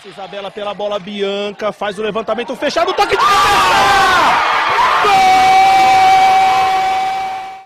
Passa 0.00 0.08
Isabela 0.08 0.50
pela 0.50 0.72
bola, 0.72 0.98
Bianca 0.98 1.72
faz 1.72 1.98
o 1.98 2.02
levantamento 2.02 2.56
fechado, 2.56 2.94
toque 2.94 3.10
de 3.10 3.16
cabeça! 3.18 4.40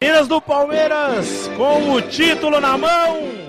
Minas 0.03 0.27
do 0.27 0.41
Palmeiras 0.41 1.49
com 1.57 1.93
o 1.93 2.03
título 2.03 2.61
na 2.61 2.77
mão. 2.77 3.47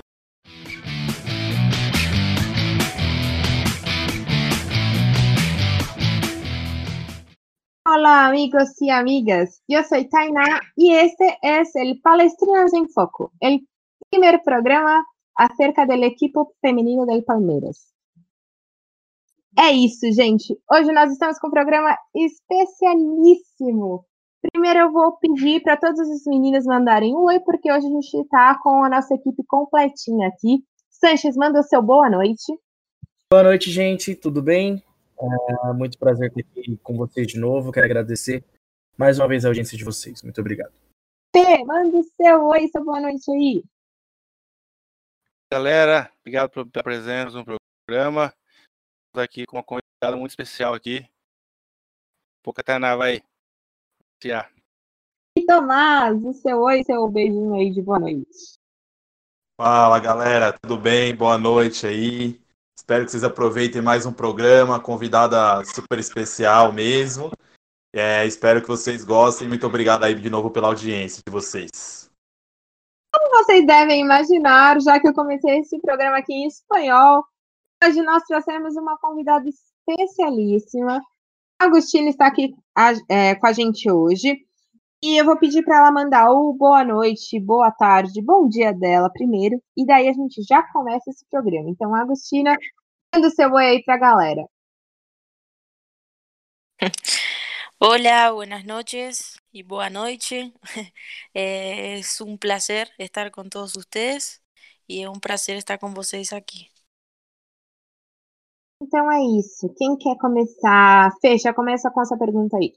Hola 7.88 8.26
amigos 8.26 8.80
y 8.80 8.90
amigas, 8.90 9.62
yo 9.66 9.82
soy 9.82 10.08
Tainá 10.08 10.60
y 10.76 10.94
este 10.94 11.38
es 11.42 11.74
el 11.74 12.00
Palestrinas 12.00 12.72
en 12.72 12.88
Foco, 12.88 13.32
el 13.40 13.66
primer 14.10 14.42
programa 14.44 15.04
acerca 15.34 15.86
del 15.86 16.04
equipo 16.04 16.52
feminino 16.60 17.04
del 17.04 17.24
Palmeiras. 17.24 17.95
É 19.58 19.72
isso, 19.72 20.12
gente. 20.12 20.54
Hoje 20.70 20.92
nós 20.92 21.10
estamos 21.10 21.38
com 21.38 21.48
um 21.48 21.50
programa 21.50 21.96
especialíssimo. 22.14 24.04
Primeiro 24.52 24.80
eu 24.80 24.92
vou 24.92 25.16
pedir 25.16 25.62
para 25.62 25.78
todas 25.78 26.10
as 26.10 26.24
meninas 26.26 26.66
mandarem 26.66 27.14
um 27.14 27.24
oi, 27.24 27.40
porque 27.40 27.72
hoje 27.72 27.86
a 27.86 27.90
gente 27.90 28.14
está 28.18 28.58
com 28.62 28.84
a 28.84 28.90
nossa 28.90 29.14
equipe 29.14 29.42
completinha 29.46 30.28
aqui. 30.28 30.62
Sanches, 30.90 31.36
manda 31.36 31.60
o 31.60 31.62
seu 31.62 31.80
boa 31.80 32.10
noite. 32.10 32.44
Boa 33.32 33.44
noite, 33.44 33.70
gente. 33.70 34.14
Tudo 34.14 34.42
bem? 34.42 34.82
É 35.18 35.72
muito 35.72 35.98
prazer 35.98 36.28
estar 36.28 36.40
aqui 36.40 36.76
com 36.82 36.94
vocês 36.98 37.26
de 37.26 37.40
novo. 37.40 37.72
Quero 37.72 37.86
agradecer 37.86 38.44
mais 38.94 39.18
uma 39.18 39.26
vez 39.26 39.46
a 39.46 39.48
audiência 39.48 39.78
de 39.78 39.84
vocês. 39.84 40.22
Muito 40.22 40.38
obrigado. 40.38 40.74
Pê, 41.32 41.64
manda 41.64 41.96
o 41.96 42.02
seu 42.02 42.44
oi, 42.44 42.68
seu 42.68 42.84
boa 42.84 43.00
noite 43.00 43.30
aí. 43.30 43.64
Galera, 45.50 46.10
obrigado 46.20 46.50
pela 46.50 46.84
presença 46.84 47.38
no 47.38 47.58
programa 47.86 48.34
aqui 49.18 49.46
com 49.46 49.56
uma 49.56 49.62
convidada 49.62 50.16
muito 50.16 50.30
especial 50.30 50.74
aqui. 50.74 51.08
Pouca 52.42 52.62
Tainá 52.62 52.96
vai 52.96 53.22
tirar. 54.20 54.50
E 55.36 55.44
Tomás, 55.44 56.24
o 56.24 56.32
seu 56.32 56.60
oi, 56.60 56.82
seu 56.84 57.08
beijinho 57.08 57.54
aí 57.54 57.70
de 57.70 57.82
boa 57.82 57.98
noite. 57.98 58.58
Fala 59.60 59.98
galera, 59.98 60.52
tudo 60.52 60.76
bem? 60.76 61.14
Boa 61.14 61.38
noite 61.38 61.86
aí. 61.86 62.40
Espero 62.78 63.04
que 63.04 63.10
vocês 63.10 63.24
aproveitem 63.24 63.82
mais 63.82 64.06
um 64.06 64.12
programa, 64.12 64.78
convidada 64.78 65.64
super 65.64 65.98
especial 65.98 66.72
mesmo. 66.72 67.30
É, 67.94 68.26
espero 68.26 68.60
que 68.60 68.68
vocês 68.68 69.02
gostem. 69.02 69.48
Muito 69.48 69.66
obrigado 69.66 70.04
aí 70.04 70.14
de 70.14 70.28
novo 70.28 70.50
pela 70.50 70.68
audiência 70.68 71.22
de 71.26 71.32
vocês. 71.32 72.10
Como 73.14 73.42
vocês 73.42 73.66
devem 73.66 74.02
imaginar, 74.02 74.80
já 74.80 75.00
que 75.00 75.08
eu 75.08 75.14
comecei 75.14 75.60
esse 75.60 75.80
programa 75.80 76.18
aqui 76.18 76.34
em 76.34 76.46
espanhol, 76.46 77.24
Hoje 77.84 78.02
nós 78.02 78.22
trouxemos 78.24 78.74
uma 78.76 78.98
convidada 78.98 79.48
especialíssima. 79.48 81.00
A 81.60 81.66
Agostina 81.66 82.08
está 82.08 82.26
aqui 82.26 82.54
é, 83.08 83.34
com 83.34 83.46
a 83.46 83.52
gente 83.52 83.90
hoje. 83.90 84.36
E 85.02 85.16
eu 85.20 85.24
vou 85.24 85.38
pedir 85.38 85.62
para 85.62 85.78
ela 85.78 85.92
mandar 85.92 86.30
o 86.30 86.52
boa 86.54 86.82
noite, 86.84 87.38
boa 87.38 87.70
tarde, 87.70 88.22
bom 88.22 88.48
dia 88.48 88.72
dela 88.72 89.10
primeiro. 89.10 89.62
E 89.76 89.84
daí 89.86 90.08
a 90.08 90.12
gente 90.12 90.42
já 90.42 90.62
começa 90.72 91.10
esse 91.10 91.24
programa. 91.30 91.68
Então, 91.70 91.94
Agostina, 91.94 92.56
manda 93.14 93.28
o 93.28 93.30
seu 93.30 93.52
oi 93.52 93.66
aí 93.66 93.84
para 93.84 93.94
a 93.94 93.98
galera. 93.98 94.44
Hola, 97.78 98.32
buenas 98.32 98.64
noches 98.64 99.38
y 99.52 99.62
boa 99.62 99.90
noite. 99.90 100.52
Es 101.34 102.20
un 102.20 102.38
placer 102.38 102.90
estar 102.98 103.30
con 103.30 103.50
todos 103.50 103.76
ustedes 103.76 104.42
y 104.86 105.02
es 105.02 105.08
un 105.08 105.20
placer 105.20 105.56
estar 105.56 105.78
con 105.78 105.94
vocês 105.94 106.32
aqui. 106.32 106.70
Então 108.86 109.10
é 109.10 109.20
isso. 109.38 109.68
Quem 109.76 109.96
quer 109.98 110.16
começar? 110.16 111.10
Já 111.42 111.52
começa 111.52 111.90
com 111.90 112.00
essa 112.00 112.16
pergunta 112.16 112.56
aí. 112.56 112.72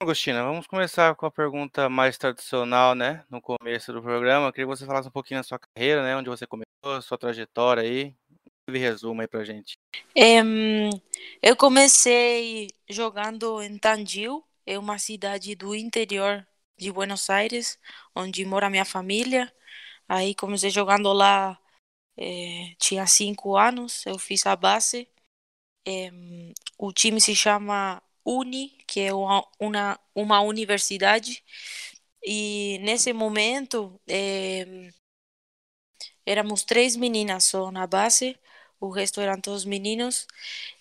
Agostina, 0.00 0.42
vamos 0.42 0.66
começar 0.66 1.14
com 1.14 1.26
a 1.26 1.30
pergunta 1.30 1.88
mais 1.90 2.16
tradicional, 2.16 2.94
né? 2.94 3.22
No 3.28 3.42
começo 3.42 3.92
do 3.92 4.02
programa. 4.02 4.46
Eu 4.46 4.52
queria 4.52 4.64
que 4.64 4.74
você 4.76 4.86
falasse 4.86 5.08
um 5.08 5.12
pouquinho 5.12 5.40
da 5.40 5.44
sua 5.44 5.58
carreira, 5.58 6.02
né? 6.02 6.16
Onde 6.16 6.30
você 6.30 6.46
começou, 6.46 7.02
sua 7.02 7.18
trajetória 7.18 7.82
aí. 7.82 8.14
Me 8.68 8.78
resuma 8.78 9.22
aí 9.22 9.28
pra 9.28 9.44
gente. 9.44 9.74
Um, 10.16 10.88
eu 11.42 11.54
comecei 11.56 12.68
jogando 12.88 13.62
em 13.62 13.78
Tandil, 13.78 14.42
é 14.64 14.78
uma 14.78 14.98
cidade 14.98 15.54
do 15.54 15.74
interior 15.74 16.46
de 16.78 16.90
Buenos 16.90 17.28
Aires, 17.28 17.78
onde 18.14 18.44
mora 18.46 18.70
minha 18.70 18.84
família. 18.84 19.52
Aí 20.08 20.34
comecei 20.34 20.70
jogando 20.70 21.12
lá 21.12 21.58
é, 22.16 22.74
tinha 22.78 23.06
cinco 23.06 23.56
anos, 23.56 24.04
eu 24.06 24.18
fiz 24.18 24.46
a 24.46 24.56
base. 24.56 25.08
É, 25.86 26.10
o 26.78 26.92
time 26.92 27.20
se 27.20 27.34
chama 27.36 28.02
Uni, 28.24 28.70
que 28.86 29.00
é 29.00 29.14
uma, 29.14 29.46
uma, 29.60 30.00
uma 30.14 30.40
universidade. 30.42 31.44
E 32.24 32.78
nesse 32.82 33.12
momento 33.12 34.00
é, 34.08 34.90
éramos 36.24 36.64
três 36.64 36.96
meninas 36.96 37.44
só 37.44 37.70
na 37.70 37.86
base, 37.86 38.38
o 38.80 38.90
resto 38.90 39.20
eram 39.20 39.40
todos 39.40 39.64
meninos. 39.64 40.26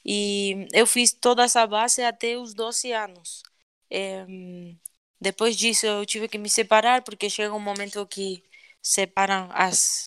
E 0.05 0.67
eu 0.73 0.87
fiz 0.87 1.13
toda 1.13 1.43
essa 1.43 1.65
base 1.67 2.03
até 2.03 2.37
os 2.37 2.53
12 2.53 2.91
anos. 2.93 3.43
É, 3.89 4.25
depois 5.19 5.55
disso 5.57 5.85
eu 5.85 6.05
tive 6.05 6.27
que 6.27 6.37
me 6.37 6.49
separar, 6.49 7.03
porque 7.03 7.29
chega 7.29 7.53
um 7.53 7.59
momento 7.59 8.05
que 8.07 8.43
separam 8.81 9.49
as, 9.53 10.05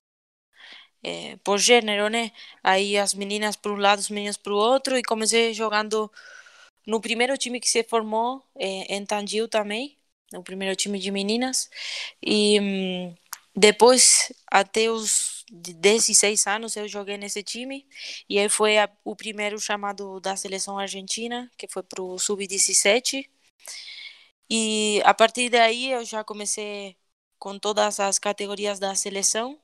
é, 1.03 1.37
por 1.45 1.59
gênero, 1.59 2.09
né? 2.09 2.33
Aí 2.63 2.97
as 2.99 3.15
meninas 3.15 3.57
para 3.57 3.73
um 3.73 3.77
lado, 3.77 3.99
os 4.01 4.11
meninos 4.11 4.37
para 4.37 4.53
o 4.53 4.57
outro, 4.57 4.97
e 4.99 5.03
comecei 5.03 5.55
jogando 5.55 6.11
no 6.87 7.01
primeiro 7.01 7.37
time 7.39 7.61
que 7.61 7.69
se 7.69 7.85
formou 7.85 8.43
é, 8.57 8.95
em 8.97 9.05
Tangil 9.07 9.49
também, 9.49 9.97
no 10.33 10.43
primeiro 10.43 10.75
time 10.77 10.99
de 10.99 11.11
meninas, 11.11 11.71
e 12.23 12.61
hum, 12.61 13.15
depois, 13.55 14.33
até 14.51 14.91
os 14.91 15.45
16 15.51 16.47
anos, 16.47 16.77
eu 16.77 16.89
joguei 16.89 17.17
nesse 17.19 17.43
time, 17.43 17.87
e 18.29 18.39
aí 18.39 18.49
foi 18.49 18.79
a, 18.79 18.89
o 19.05 19.17
primeiro 19.17 19.59
chamado 19.61 20.21
da 20.21 20.37
seleção 20.37 20.79
argentina, 20.79 21.51
que 21.59 21.69
foi 21.69 21.83
para 21.83 22.03
o 22.03 22.19
Sub-17, 22.19 23.29
e 24.51 25.01
a 25.05 25.15
partir 25.15 25.51
daí 25.51 25.93
eu 25.93 26.05
já 26.05 26.25
comecei 26.25 26.97
com 27.39 27.59
todas 27.59 28.01
as 28.01 28.19
categorias 28.19 28.79
da 28.79 28.95
seleção, 28.95 29.59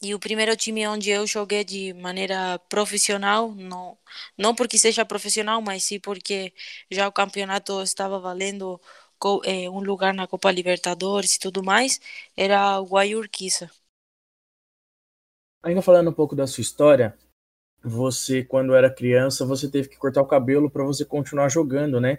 e 0.00 0.14
o 0.14 0.18
primeiro 0.18 0.56
time 0.56 0.86
onde 0.86 1.10
eu 1.10 1.26
joguei 1.26 1.64
de 1.64 1.92
maneira 1.94 2.58
profissional, 2.68 3.52
não, 3.54 3.98
não 4.36 4.54
porque 4.54 4.78
seja 4.78 5.04
profissional, 5.04 5.60
mas 5.60 5.84
sim 5.84 5.98
porque 5.98 6.52
já 6.90 7.08
o 7.08 7.12
campeonato 7.12 7.82
estava 7.82 8.18
valendo 8.18 8.80
é, 9.44 9.68
um 9.68 9.80
lugar 9.80 10.14
na 10.14 10.26
Copa 10.26 10.50
Libertadores 10.50 11.34
e 11.34 11.40
tudo 11.40 11.62
mais, 11.62 12.00
era 12.36 12.80
o 12.80 12.84
Guayurquiza. 12.86 13.70
Ainda 15.62 15.82
falando 15.82 16.10
um 16.10 16.14
pouco 16.14 16.36
da 16.36 16.46
sua 16.46 16.62
história, 16.62 17.18
você, 17.82 18.44
quando 18.44 18.74
era 18.74 18.92
criança, 18.92 19.44
você 19.44 19.68
teve 19.68 19.88
que 19.88 19.96
cortar 19.96 20.22
o 20.22 20.26
cabelo 20.26 20.70
para 20.70 20.84
você 20.84 21.04
continuar 21.04 21.48
jogando, 21.48 22.00
né? 22.00 22.18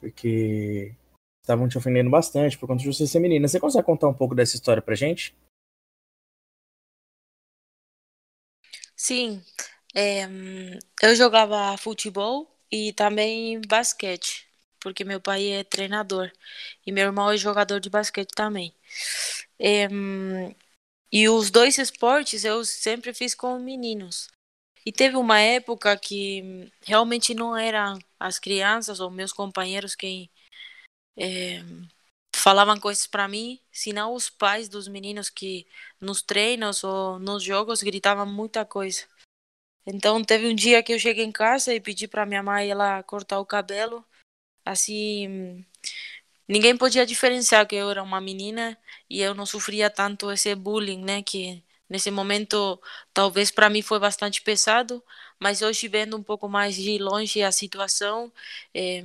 Porque 0.00 0.92
estavam 1.40 1.68
te 1.68 1.78
ofendendo 1.78 2.10
bastante 2.10 2.58
por 2.58 2.66
conta 2.66 2.82
de 2.82 2.92
você 2.92 3.06
ser 3.06 3.20
menina. 3.20 3.46
Você 3.46 3.60
consegue 3.60 3.86
contar 3.86 4.08
um 4.08 4.14
pouco 4.14 4.34
dessa 4.34 4.56
história 4.56 4.82
pra 4.82 4.96
gente? 4.96 5.32
Sim, 9.06 9.42
é, 9.94 10.24
eu 11.02 11.14
jogava 11.16 11.76
futebol 11.78 12.50
e 12.70 12.92
também 12.92 13.60
basquete, 13.68 14.46
porque 14.80 15.04
meu 15.04 15.20
pai 15.20 15.48
é 15.52 15.64
treinador 15.64 16.30
e 16.86 16.92
meu 16.92 17.06
irmão 17.06 17.30
é 17.30 17.36
jogador 17.36 17.80
de 17.80 17.90
basquete 17.90 18.32
também. 18.34 18.74
É, 19.58 19.88
e 21.12 21.28
os 21.28 21.50
dois 21.50 21.78
esportes 21.78 22.44
eu 22.44 22.64
sempre 22.64 23.14
fiz 23.14 23.34
com 23.34 23.58
meninos. 23.58 24.28
E 24.86 24.92
teve 24.92 25.16
uma 25.16 25.40
época 25.40 25.96
que 25.98 26.70
realmente 26.84 27.34
não 27.34 27.56
eram 27.56 27.98
as 28.20 28.38
crianças 28.38 29.00
ou 29.00 29.10
meus 29.10 29.32
companheiros 29.32 29.94
quem 29.96 30.30
é, 31.18 31.62
falavam 32.46 32.78
coisas 32.78 33.08
para 33.08 33.26
mim, 33.26 33.60
senão 33.72 34.14
os 34.14 34.30
pais 34.30 34.68
dos 34.68 34.86
meninos 34.86 35.28
que 35.28 35.66
nos 36.00 36.22
treinos 36.22 36.84
ou 36.84 37.18
nos 37.18 37.42
jogos 37.42 37.82
gritavam 37.82 38.24
muita 38.24 38.64
coisa. 38.64 39.02
Então 39.84 40.22
teve 40.22 40.46
um 40.46 40.54
dia 40.54 40.80
que 40.80 40.92
eu 40.94 40.98
cheguei 41.00 41.24
em 41.24 41.32
casa 41.32 41.74
e 41.74 41.80
pedi 41.80 42.06
para 42.06 42.24
minha 42.24 42.44
mãe 42.44 42.70
ela 42.70 43.02
cortar 43.02 43.40
o 43.40 43.46
cabelo, 43.46 44.04
assim 44.64 45.66
ninguém 46.48 46.76
podia 46.76 47.04
diferenciar 47.04 47.66
que 47.66 47.74
eu 47.74 47.90
era 47.90 48.02
uma 48.02 48.20
menina 48.20 48.78
e 49.10 49.20
eu 49.20 49.34
não 49.34 49.46
sofria 49.46 49.90
tanto 49.90 50.30
esse 50.30 50.54
bullying, 50.54 51.02
né, 51.02 51.22
que 51.24 51.64
nesse 51.88 52.12
momento 52.12 52.80
talvez 53.12 53.50
para 53.50 53.68
mim 53.68 53.82
foi 53.82 53.98
bastante 53.98 54.40
pesado, 54.42 55.02
mas 55.40 55.62
hoje 55.62 55.88
vendo 55.88 56.16
um 56.16 56.22
pouco 56.22 56.48
mais 56.48 56.76
de 56.76 56.98
longe 56.98 57.42
a 57.42 57.50
situação, 57.50 58.32
é, 58.72 59.02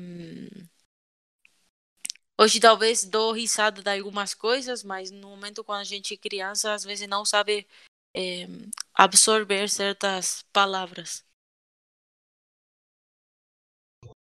Hoje 2.42 2.60
talvez 2.60 3.06
dou 3.06 3.34
risada 3.34 3.84
de 3.84 4.00
algumas 4.00 4.34
coisas, 4.34 4.84
mas 4.84 5.12
no 5.12 5.30
momento 5.30 5.64
quando 5.64 5.82
a 5.82 5.84
gente 5.84 6.16
é 6.16 6.18
criança, 6.18 6.74
às 6.74 6.84
vezes 6.84 7.08
não 7.08 7.24
sabe 7.24 7.68
é, 8.18 8.48
absorver 8.96 9.70
certas 9.70 10.44
palavras. 10.52 11.24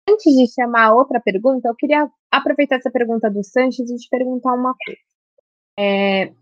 Antes 0.08 0.34
de 0.34 0.50
chamar 0.50 0.94
outra 0.94 1.20
pergunta, 1.20 1.68
eu 1.68 1.74
queria 1.74 2.10
aproveitar 2.30 2.76
essa 2.76 2.90
pergunta 2.90 3.30
do 3.30 3.44
Sanches 3.44 3.90
e 3.90 3.96
te 3.96 4.08
perguntar 4.08 4.54
uma 4.54 4.74
coisa. 4.74 5.00
É, 5.78 6.32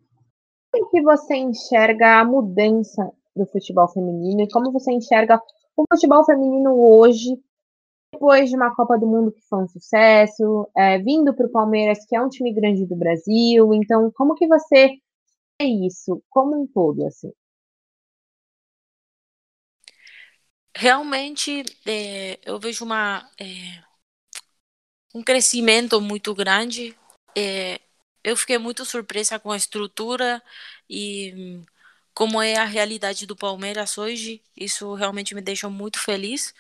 como 0.71 0.91
que 0.91 1.03
você 1.03 1.35
enxerga 1.35 2.21
a 2.21 2.25
mudança 2.25 3.11
do 3.35 3.47
futebol 3.47 3.88
feminino 3.88 4.43
e 4.43 4.49
como 4.49 4.71
você 4.71 4.93
enxerga 4.93 5.43
o 5.76 5.85
futebol 5.93 6.25
feminino 6.25 6.73
hoje, 6.79 7.37
depois 8.14 8.49
de 8.49 8.56
uma 8.56 8.75
Copa 8.75 8.96
do 8.96 9.06
Mundo 9.06 9.32
que 9.32 9.43
foi 9.43 9.64
um 9.64 9.69
sucesso, 9.69 10.69
é, 10.76 10.99
vindo 10.99 11.34
para 11.34 11.46
o 11.46 11.50
Palmeiras, 11.50 12.05
que 12.06 12.16
é 12.16 12.20
um 12.22 12.28
time 12.28 12.55
grande 12.55 12.87
do 12.87 12.96
Brasil. 12.96 13.75
Então, 13.75 14.11
como 14.14 14.34
que 14.34 14.46
você 14.46 14.96
vê 15.61 15.66
isso 15.87 16.22
como 16.31 16.62
um 16.62 16.66
todo, 16.66 17.06
assim? 17.06 17.32
Realmente, 20.76 21.64
é, 21.87 22.38
eu 22.44 22.58
vejo 22.58 22.84
uma, 22.84 23.28
é, 23.40 23.82
um 25.14 25.22
crescimento 25.22 26.00
muito 26.00 26.34
grande. 26.34 26.96
É, 27.37 27.81
eu 28.22 28.37
fiquei 28.37 28.58
muito 28.58 28.84
surpresa 28.84 29.38
com 29.38 29.50
a 29.52 29.56
estrutura 29.56 30.43
e 30.88 31.62
como 32.14 32.40
é 32.40 32.56
a 32.56 32.64
realidade 32.64 33.26
do 33.26 33.37
Palmeiras 33.37 33.99
hoje. 33.99 34.40
Isso 34.56 34.94
realmente 34.94 35.34
me 35.34 35.43
deixou 35.43 35.70
muito 35.70 35.99
feliz. 35.99 36.55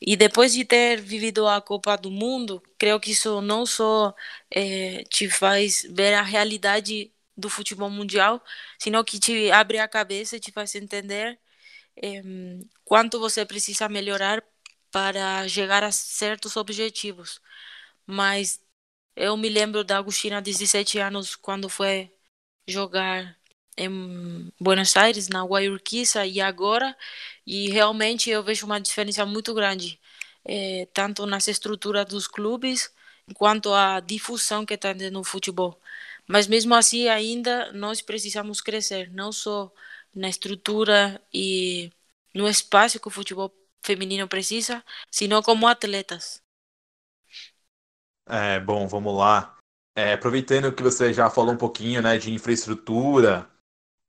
E 0.00 0.16
depois 0.16 0.52
de 0.52 0.64
ter 0.64 1.00
vivido 1.00 1.46
a 1.48 1.60
Copa 1.60 1.96
do 1.96 2.10
Mundo, 2.10 2.62
creio 2.78 3.00
que 3.00 3.10
isso 3.12 3.40
não 3.40 3.66
só 3.66 4.14
é, 4.50 5.02
te 5.04 5.28
faz 5.28 5.82
ver 5.90 6.14
a 6.14 6.22
realidade 6.22 7.12
do 7.36 7.48
futebol 7.50 7.90
mundial, 7.90 8.42
sino 8.78 9.04
que 9.04 9.18
te 9.18 9.50
abre 9.50 9.78
a 9.78 9.88
cabeça 9.88 10.38
te 10.40 10.52
faz 10.52 10.74
entender 10.74 11.38
é, 11.96 12.22
quanto 12.84 13.18
você 13.20 13.44
precisa 13.46 13.88
melhorar 13.88 14.42
para 14.90 15.48
chegar 15.48 15.84
a 15.84 15.92
certos 15.92 16.56
objetivos. 16.56 17.40
Mas 18.06 18.62
eu 19.16 19.36
me 19.36 19.48
lembro 19.50 19.84
da 19.84 19.98
Agostina, 19.98 20.42
17 20.42 20.98
anos, 20.98 21.36
quando 21.36 21.68
foi 21.68 22.12
jogar 22.68 23.37
em 23.78 24.52
Buenos 24.60 24.96
Aires, 24.96 25.28
na 25.28 25.44
Guayurquiza, 25.44 26.26
e 26.26 26.40
agora, 26.40 26.96
e 27.46 27.70
realmente 27.70 28.30
eu 28.30 28.42
vejo 28.42 28.66
uma 28.66 28.80
diferença 28.80 29.24
muito 29.26 29.54
grande, 29.54 30.00
é, 30.44 30.86
tanto 30.92 31.26
nas 31.26 31.48
estruturas 31.48 32.06
dos 32.06 32.26
clubes, 32.28 32.92
quanto 33.34 33.72
a 33.72 34.00
difusão 34.00 34.66
que 34.66 34.74
está 34.74 34.94
no 34.94 35.24
futebol. 35.24 35.80
Mas 36.26 36.46
mesmo 36.46 36.74
assim, 36.74 37.08
ainda 37.08 37.72
nós 37.72 38.02
precisamos 38.02 38.60
crescer, 38.60 39.10
não 39.12 39.32
só 39.32 39.72
na 40.14 40.28
estrutura 40.28 41.20
e 41.32 41.90
no 42.34 42.48
espaço 42.48 43.00
que 43.00 43.08
o 43.08 43.10
futebol 43.10 43.54
feminino 43.82 44.28
precisa, 44.28 44.84
sino 45.10 45.42
como 45.42 45.66
atletas. 45.66 46.42
É, 48.26 48.60
bom, 48.60 48.86
vamos 48.86 49.16
lá. 49.16 49.56
É, 49.96 50.12
aproveitando 50.12 50.72
que 50.72 50.82
você 50.82 51.12
já 51.12 51.30
falou 51.30 51.54
um 51.54 51.56
pouquinho 51.56 52.02
né, 52.02 52.18
de 52.18 52.32
infraestrutura 52.32 53.50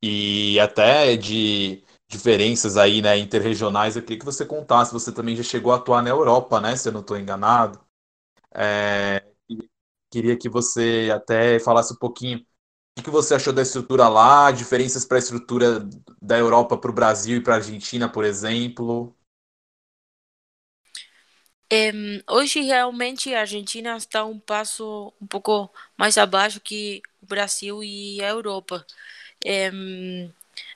e 0.02 0.60
até 0.60 1.16
de 1.18 1.84
diferenças 2.08 2.78
aí, 2.78 3.02
né, 3.02 3.18
interregionais, 3.18 3.96
eu 3.96 4.02
queria 4.02 4.20
que 4.20 4.26
você 4.26 4.46
contasse. 4.46 4.94
Você 4.94 5.12
também 5.14 5.36
já 5.36 5.44
chegou 5.44 5.72
a 5.72 5.78
atuar 5.78 6.02
na 6.02 6.10
Europa, 6.10 6.60
né, 6.62 6.76
se 6.76 6.90
eu 6.90 6.94
não 6.94 7.02
estou 7.02 7.18
enganado. 7.18 7.80
É, 8.56 9.24
queria 10.12 10.38
que 10.38 10.50
você 10.50 11.10
até 11.14 11.60
falasse 11.60 11.94
um 11.94 11.98
pouquinho 11.98 12.46
o 13.00 13.04
que 13.04 13.10
você 13.12 13.36
achou 13.36 13.54
da 13.54 13.62
estrutura 13.64 14.10
lá, 14.10 14.52
diferenças 14.52 15.06
para 15.06 15.18
a 15.18 15.20
estrutura 15.20 15.88
da 16.22 16.38
Europa 16.38 16.78
para 16.78 16.92
o 16.92 16.94
Brasil 16.94 17.38
e 17.38 17.42
para 17.44 17.56
a 17.56 17.58
Argentina, 17.58 18.10
por 18.10 18.26
exemplo. 18.26 19.16
Hoje 22.30 22.62
realmente 22.62 23.34
a 23.34 23.42
Argentina 23.42 23.96
está 23.98 24.24
um 24.26 24.40
passo 24.40 25.14
um 25.22 25.28
pouco 25.28 25.70
mais 25.98 26.18
abaixo 26.18 26.62
que 26.62 27.02
o 27.22 27.26
Brasil 27.26 27.84
e 27.84 28.22
a 28.24 28.30
Europa. 28.30 28.86
É, 29.46 29.72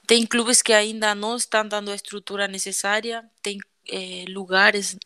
tem 0.07 0.25
clubes 0.25 0.61
que 0.61 0.73
ainda 0.73 1.15
não 1.15 1.35
estão 1.35 1.67
dando 1.67 1.91
a 1.91 1.95
estrutura 1.95 2.47
necessária, 2.47 3.23
tem 3.41 3.59
é, 3.89 4.25
lugares 4.29 4.97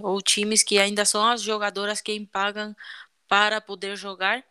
ou 0.00 0.20
times 0.22 0.62
que 0.62 0.78
ainda 0.78 1.04
são 1.04 1.24
as 1.28 1.42
jogadoras 1.42 2.00
quem 2.00 2.24
pagam 2.24 2.74
para 3.28 3.60
poder 3.60 3.96
jogar. 3.96 4.44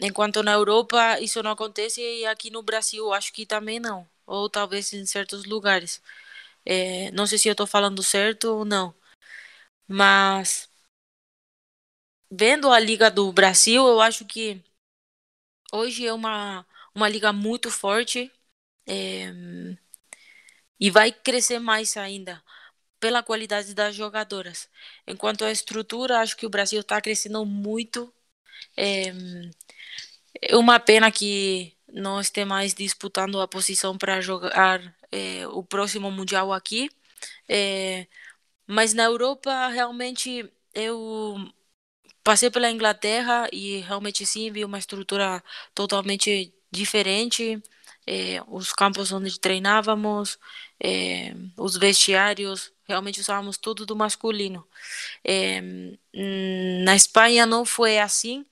enquanto 0.00 0.42
na 0.42 0.52
Europa 0.52 1.18
isso 1.20 1.42
não 1.42 1.50
acontece 1.52 2.00
e 2.00 2.26
aqui 2.26 2.50
no 2.50 2.62
Brasil 2.62 3.12
acho 3.12 3.32
que 3.32 3.46
também 3.46 3.80
não, 3.80 4.06
ou 4.26 4.48
talvez 4.48 4.92
em 4.92 5.04
certos 5.06 5.44
lugares. 5.44 6.00
não 7.14 7.26
sei 7.26 7.38
se 7.38 7.48
eu 7.48 7.52
estou 7.52 7.66
falando 7.66 8.02
certo 8.02 8.46
ou 8.48 8.64
não. 8.64 8.94
Mas 9.88 10.68
vendo 12.30 12.70
a 12.70 12.78
Liga 12.78 13.10
do 13.10 13.32
Brasil, 13.32 13.84
eu 13.86 14.00
acho 14.00 14.24
que 14.24 14.62
hoje 15.72 16.06
é 16.06 16.12
uma, 16.12 16.66
uma 16.96 17.08
liga 17.10 17.32
muito 17.32 17.70
forte 17.70 18.32
é, 18.88 19.32
e 20.78 20.90
vai 20.90 21.12
crescer 21.12 21.58
mais 21.58 21.96
ainda 21.96 22.42
pela 23.00 23.22
qualidade 23.22 23.74
das 23.74 23.94
jogadoras. 23.94 24.68
Enquanto 25.06 25.44
a 25.44 25.52
estrutura, 25.52 26.20
acho 26.20 26.36
que 26.36 26.46
o 26.46 26.50
Brasil 26.50 26.80
está 26.80 27.00
crescendo 27.00 27.44
muito. 27.46 28.12
É, 28.76 29.12
é 30.40 30.56
uma 30.56 30.78
pena 30.80 31.10
que 31.10 31.74
não 31.92 32.20
esteja 32.20 32.46
mais 32.46 32.74
disputando 32.74 33.40
a 33.40 33.48
posição 33.48 33.96
para 33.96 34.20
jogar 34.20 34.80
é, 35.10 35.46
o 35.48 35.62
próximo 35.62 36.10
Mundial 36.10 36.52
aqui. 36.52 36.90
É, 37.48 38.06
mas 38.66 38.94
na 38.94 39.04
Europa, 39.04 39.68
realmente, 39.68 40.50
eu 40.74 41.36
passei 42.24 42.50
pela 42.50 42.70
Inglaterra 42.70 43.48
e 43.52 43.78
realmente 43.80 44.26
sim 44.26 44.50
vi 44.52 44.64
uma 44.64 44.78
estrutura 44.78 45.42
totalmente 45.74 46.52
diferente. 46.76 47.62
É, 48.06 48.40
os 48.48 48.72
campos 48.72 49.12
onde 49.12 49.40
treinávamos, 49.40 50.38
é, 50.80 51.34
os 51.56 51.76
vestiários, 51.76 52.72
realmente 52.86 53.20
usávamos 53.20 53.58
tudo 53.58 53.84
do 53.86 53.96
masculino. 53.96 54.66
É, 55.24 55.60
na 56.84 56.94
Espanha 56.96 57.46
não 57.46 57.64
foi 57.64 57.98
assim. 57.98 58.46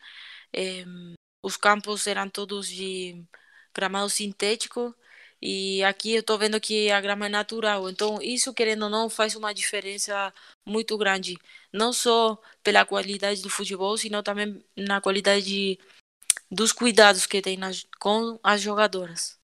os 1.43 1.57
campos 1.57 2.07
eram 2.07 2.29
todos 2.29 2.69
de 2.69 3.23
gramado 3.75 4.09
sintético 4.11 4.95
e 5.47 5.85
aqui 5.85 6.15
eu 6.15 6.21
estou 6.21 6.39
vendo 6.39 6.59
que 6.61 6.91
a 6.91 7.01
grama 7.03 7.27
é 7.27 7.29
natural. 7.29 7.91
Então, 7.91 8.19
isso, 8.23 8.55
querendo 8.55 8.85
ou 8.85 8.91
não, 8.91 9.11
faz 9.11 9.37
uma 9.37 9.53
diferença 9.53 10.33
muito 10.65 10.97
grande. 10.97 11.37
Não 11.71 11.93
só 11.93 12.41
pela 12.63 12.87
qualidade 12.87 13.43
do 13.43 13.51
futebol, 13.51 13.95
sino 13.99 14.23
também 14.23 14.65
na 14.75 15.03
qualidade 15.03 15.79
dos 16.51 16.73
cuidados 16.73 17.27
que 17.27 17.43
tem 17.43 17.57
nas, 17.57 17.87
com 17.99 18.39
as 18.43 18.61
jogadoras. 18.61 19.39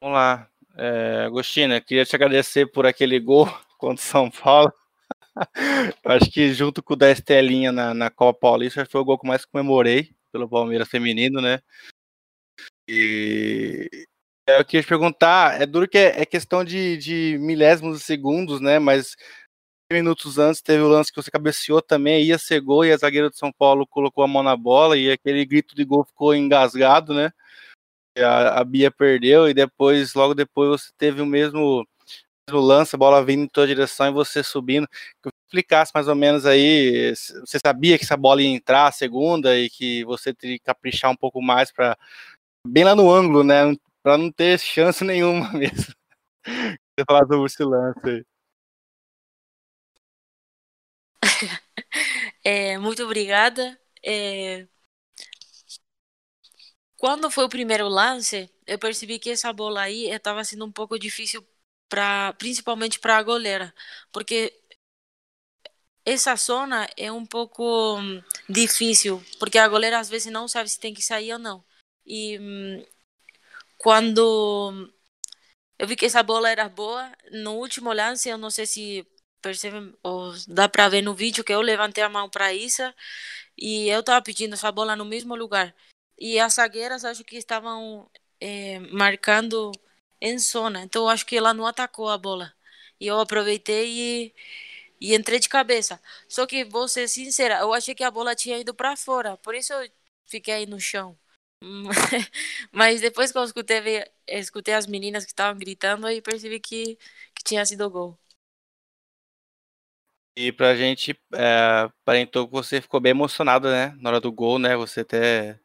Vamos 0.00 0.16
lá. 0.16 0.50
É, 0.76 1.24
Agostina, 1.26 1.80
queria 1.80 2.04
te 2.04 2.14
agradecer 2.14 2.66
por 2.66 2.86
aquele 2.86 3.18
gol 3.18 3.46
contra 3.78 4.02
o 4.02 4.06
São 4.06 4.30
Paulo. 4.30 4.72
Acho 6.04 6.30
que 6.30 6.52
junto 6.52 6.82
com 6.82 6.94
o 6.94 6.96
da 6.96 7.10
Estelinha 7.10 7.72
na, 7.72 7.94
na 7.94 8.10
Copa 8.10 8.40
Paulista 8.40 8.86
foi 8.86 9.00
o 9.00 9.04
gol 9.04 9.18
que 9.18 9.26
mais 9.26 9.44
comemorei 9.44 10.14
pelo 10.30 10.48
Palmeiras 10.48 10.88
feminino, 10.88 11.40
né? 11.40 11.60
E 12.88 13.88
eu 14.46 14.64
queria 14.64 14.82
te 14.82 14.88
perguntar, 14.88 15.60
é 15.60 15.66
duro 15.66 15.88
que 15.88 15.98
é, 15.98 16.22
é 16.22 16.26
questão 16.26 16.64
de, 16.64 16.96
de 16.96 17.36
milésimos 17.38 17.98
de 17.98 18.04
segundos, 18.04 18.60
né? 18.60 18.78
Mas 18.78 19.14
minutos 19.90 20.38
antes 20.38 20.60
teve 20.60 20.82
o 20.82 20.88
lance 20.88 21.10
que 21.10 21.20
você 21.20 21.30
cabeceou 21.30 21.80
também, 21.80 22.22
ia 22.22 22.38
ser 22.38 22.60
gol 22.60 22.84
e 22.84 22.92
a 22.92 22.96
zagueira 22.96 23.30
de 23.30 23.38
São 23.38 23.50
Paulo 23.50 23.86
colocou 23.86 24.22
a 24.22 24.28
mão 24.28 24.42
na 24.42 24.56
bola 24.56 24.96
e 24.98 25.10
aquele 25.10 25.44
grito 25.46 25.74
de 25.74 25.84
gol 25.84 26.04
ficou 26.04 26.34
engasgado, 26.34 27.14
né? 27.14 27.32
A, 28.18 28.60
a 28.60 28.64
Bia 28.64 28.90
perdeu 28.90 29.48
e 29.48 29.54
depois, 29.54 30.14
logo 30.14 30.34
depois, 30.34 30.82
você 30.82 30.92
teve 30.98 31.22
o 31.22 31.26
mesmo, 31.26 31.86
mesmo 32.48 32.60
lance, 32.60 32.94
a 32.94 32.98
bola 32.98 33.24
vindo 33.24 33.44
em 33.44 33.48
toda 33.48 33.66
direção 33.68 34.08
e 34.08 34.12
você 34.12 34.42
subindo 34.42 34.88
explicasse 35.46 35.92
mais 35.94 36.08
ou 36.08 36.14
menos 36.14 36.44
aí, 36.44 37.14
você 37.40 37.58
sabia 37.58 37.96
que 37.96 38.04
essa 38.04 38.16
bola 38.16 38.42
ia 38.42 38.48
entrar 38.48 38.86
a 38.88 38.92
segunda 38.92 39.58
e 39.58 39.70
que 39.70 40.04
você 40.04 40.34
teria 40.34 40.58
que 40.58 40.64
caprichar 40.64 41.10
um 41.10 41.16
pouco 41.16 41.40
mais 41.40 41.72
para 41.72 41.96
bem 42.66 42.84
lá 42.84 42.94
no 42.94 43.10
ângulo, 43.10 43.42
né, 43.42 43.74
para 44.02 44.18
não 44.18 44.30
ter 44.30 44.58
chance 44.58 45.02
nenhuma 45.04 45.50
mesmo. 45.52 45.94
Você 46.98 47.04
falar 47.06 47.26
sobre 47.26 47.46
esse 47.46 47.62
lance 47.62 48.00
aí. 48.04 48.24
É, 52.50 52.78
muito 52.78 53.02
obrigada. 53.04 53.78
É... 54.02 54.66
Quando 56.96 57.30
foi 57.30 57.44
o 57.44 57.48
primeiro 57.48 57.88
lance, 57.88 58.50
eu 58.66 58.78
percebi 58.78 59.18
que 59.18 59.30
essa 59.30 59.52
bola 59.52 59.82
aí 59.82 60.10
estava 60.10 60.42
sendo 60.44 60.64
um 60.64 60.72
pouco 60.72 60.98
difícil 60.98 61.46
para, 61.88 62.32
principalmente 62.34 62.98
para 62.98 63.16
a 63.18 63.22
goleira, 63.22 63.72
porque 64.12 64.52
essa 66.04 66.34
zona 66.36 66.88
é 66.96 67.12
um 67.12 67.26
pouco 67.26 67.98
hum, 67.98 68.22
difícil, 68.48 69.22
porque 69.38 69.58
a 69.58 69.68
goleira 69.68 69.98
às 69.98 70.08
vezes 70.08 70.32
não 70.32 70.48
sabe 70.48 70.68
se 70.70 70.80
tem 70.80 70.94
que 70.94 71.02
sair 71.02 71.32
ou 71.32 71.38
não. 71.38 71.64
E 72.06 72.38
hum, 72.38 72.82
quando 73.78 74.90
eu 75.78 75.86
vi 75.86 75.96
que 75.96 76.06
essa 76.06 76.22
bola 76.22 76.50
era 76.50 76.68
boa. 76.68 77.12
No 77.32 77.54
último 77.58 77.92
lance, 77.92 78.28
eu 78.28 78.38
não 78.38 78.50
sei 78.50 78.66
se 78.66 79.06
percebem 79.40 79.94
ou 80.02 80.32
dá 80.48 80.68
para 80.68 80.88
ver 80.88 81.02
no 81.02 81.14
vídeo 81.14 81.44
que 81.44 81.52
eu 81.52 81.60
levantei 81.60 82.02
a 82.04 82.08
mão 82.08 82.28
para 82.28 82.52
Isa 82.54 82.94
e 83.56 83.88
eu 83.88 84.00
estava 84.00 84.22
pedindo 84.22 84.54
essa 84.54 84.70
bola 84.72 84.96
no 84.96 85.04
mesmo 85.04 85.34
lugar. 85.36 85.74
E 86.18 86.38
as 86.40 86.54
zagueiras 86.54 87.04
acho 87.04 87.24
que 87.24 87.36
estavam 87.36 88.10
é, 88.40 88.78
marcando 88.80 89.72
em 90.20 90.38
zona, 90.38 90.82
então 90.82 91.08
acho 91.08 91.26
que 91.26 91.36
ela 91.36 91.54
não 91.54 91.66
atacou 91.66 92.08
a 92.08 92.18
bola. 92.18 92.54
E 93.00 93.06
eu 93.06 93.20
aproveitei 93.20 93.88
e, 94.30 94.34
e 95.00 95.14
entrei 95.14 95.38
de 95.40 95.48
cabeça. 95.48 96.00
Só 96.28 96.46
que, 96.46 96.64
vou 96.64 96.88
ser 96.88 97.08
sincera, 97.08 97.60
eu 97.60 97.72
achei 97.74 97.94
que 97.94 98.04
a 98.04 98.10
bola 98.10 98.34
tinha 98.34 98.58
ido 98.58 98.74
para 98.74 98.96
fora, 98.96 99.36
por 99.38 99.54
isso 99.54 99.72
eu 99.72 99.90
fiquei 100.26 100.54
aí 100.54 100.66
no 100.66 100.80
chão. 100.80 101.18
Mas 102.72 103.00
depois 103.00 103.32
que 103.32 103.38
eu 103.38 103.44
escutei, 103.44 104.04
escutei 104.26 104.74
as 104.74 104.86
meninas 104.86 105.24
que 105.24 105.32
estavam 105.32 105.58
gritando, 105.58 106.06
aí 106.06 106.22
percebi 106.22 106.60
que, 106.60 106.96
que 107.34 107.44
tinha 107.44 107.64
sido 107.66 107.88
gol. 107.90 108.18
E 110.40 110.52
pra 110.52 110.76
gente, 110.76 111.18
é, 111.34 111.80
aparentou 111.86 112.46
que 112.46 112.52
você 112.52 112.80
ficou 112.80 113.00
bem 113.00 113.10
emocionado, 113.10 113.68
né? 113.68 113.92
Na 113.98 114.10
hora 114.10 114.20
do 114.20 114.30
gol, 114.30 114.56
né? 114.56 114.76
Você 114.76 115.00
até 115.00 115.58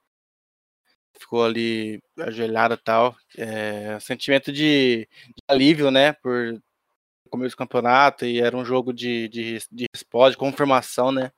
ficou 1.19 1.45
ali 1.45 2.01
ajoelhada 2.17 2.73
e 2.73 2.77
tal. 2.77 3.15
É, 3.37 3.99
sentimento 3.99 4.51
de, 4.51 5.07
de, 5.27 5.43
alívio, 5.47 5.91
né? 5.91 6.13
Por 6.13 6.59
começo 7.29 7.55
do 7.55 7.59
campeonato 7.59 8.25
e 8.25 8.41
era 8.41 8.57
um 8.57 8.65
jogo 8.65 8.93
de, 8.93 9.27
de, 9.29 9.59
de 9.71 9.85
resposta, 9.95 10.31
de 10.31 10.37
confirmação, 10.37 11.11
né? 11.11 11.31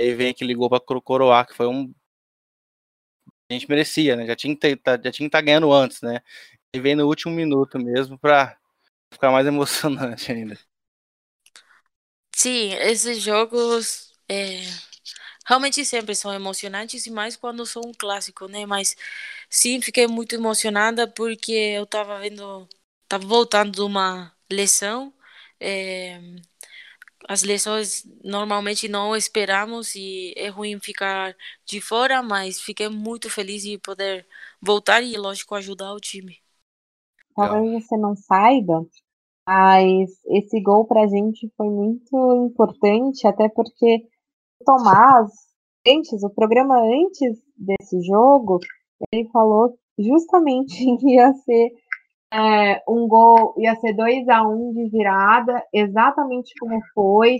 Aí 0.00 0.14
vem 0.14 0.30
aquele 0.30 0.54
gol 0.54 0.70
pra 0.70 0.80
coroar, 1.02 1.46
que 1.46 1.54
foi 1.54 1.66
um 1.68 1.92
a 3.50 3.54
gente 3.54 3.68
merecia, 3.68 4.16
né? 4.16 4.26
Já 4.26 4.36
tinha 4.36 4.56
que 4.56 4.76
tá, 4.76 4.98
que 4.98 5.08
estar 5.24 5.40
ganhando 5.42 5.72
antes, 5.72 6.00
né? 6.02 6.20
E 6.74 6.80
vem 6.80 6.94
no 6.96 7.06
último 7.06 7.34
minuto 7.34 7.78
mesmo 7.78 8.18
para 8.18 8.58
ficar 9.12 9.30
mais 9.30 9.46
emocionante 9.48 10.32
ainda. 10.32 10.58
Sim, 12.34 12.72
esses 12.74 13.22
jogos 13.22 14.12
é, 14.28 14.62
realmente 15.46 15.84
sempre 15.84 16.14
são 16.14 16.32
emocionantes 16.34 17.06
e 17.06 17.10
mais 17.10 17.36
quando 17.36 17.66
são 17.66 17.82
um 17.86 17.92
clássico, 17.94 18.48
né? 18.48 18.66
Mas 18.66 18.96
sim, 19.50 19.80
fiquei 19.82 20.06
muito 20.06 20.34
emocionada 20.34 21.08
porque 21.08 21.52
eu 21.52 21.86
tava 21.86 22.20
vendo, 22.20 22.68
tava 23.08 23.26
voltando 23.26 23.72
de 23.72 23.82
uma 23.82 24.34
lesão. 24.50 25.14
É, 25.60 26.20
as 27.28 27.42
lesões 27.42 28.04
normalmente 28.24 28.88
não 28.88 29.14
esperamos 29.16 29.94
e 29.94 30.32
é 30.36 30.48
ruim 30.48 30.78
ficar 30.80 31.36
de 31.64 31.80
fora, 31.80 32.22
mas 32.22 32.60
fiquei 32.60 32.88
muito 32.88 33.30
feliz 33.30 33.62
de 33.62 33.78
poder 33.78 34.26
voltar 34.60 35.02
e, 35.02 35.16
lógico, 35.16 35.54
ajudar 35.54 35.92
o 35.92 36.00
time. 36.00 36.40
Talvez 37.34 37.84
você 37.84 37.96
não 37.96 38.16
saiba, 38.16 38.86
mas 39.46 40.10
esse 40.26 40.60
gol 40.62 40.86
pra 40.86 41.06
gente 41.06 41.52
foi 41.56 41.68
muito 41.68 42.46
importante, 42.46 43.26
até 43.26 43.48
porque 43.48 44.06
o 44.60 44.64
Tomás, 44.64 45.30
antes, 45.86 46.22
o 46.22 46.30
programa 46.30 46.80
antes 46.80 47.40
desse 47.56 48.00
jogo, 48.02 48.58
ele 49.12 49.28
falou 49.30 49.76
justamente 49.98 50.74
que 50.98 51.14
ia 51.14 51.32
ser 51.34 51.72
é, 52.32 52.82
um 52.88 53.06
gol, 53.06 53.54
ia 53.58 53.74
ser 53.76 53.92
2 53.94 54.28
a 54.28 54.42
1 54.42 54.52
um 54.52 54.72
de 54.72 54.88
virada, 54.88 55.62
exatamente 55.72 56.52
como 56.58 56.80
foi. 56.94 57.38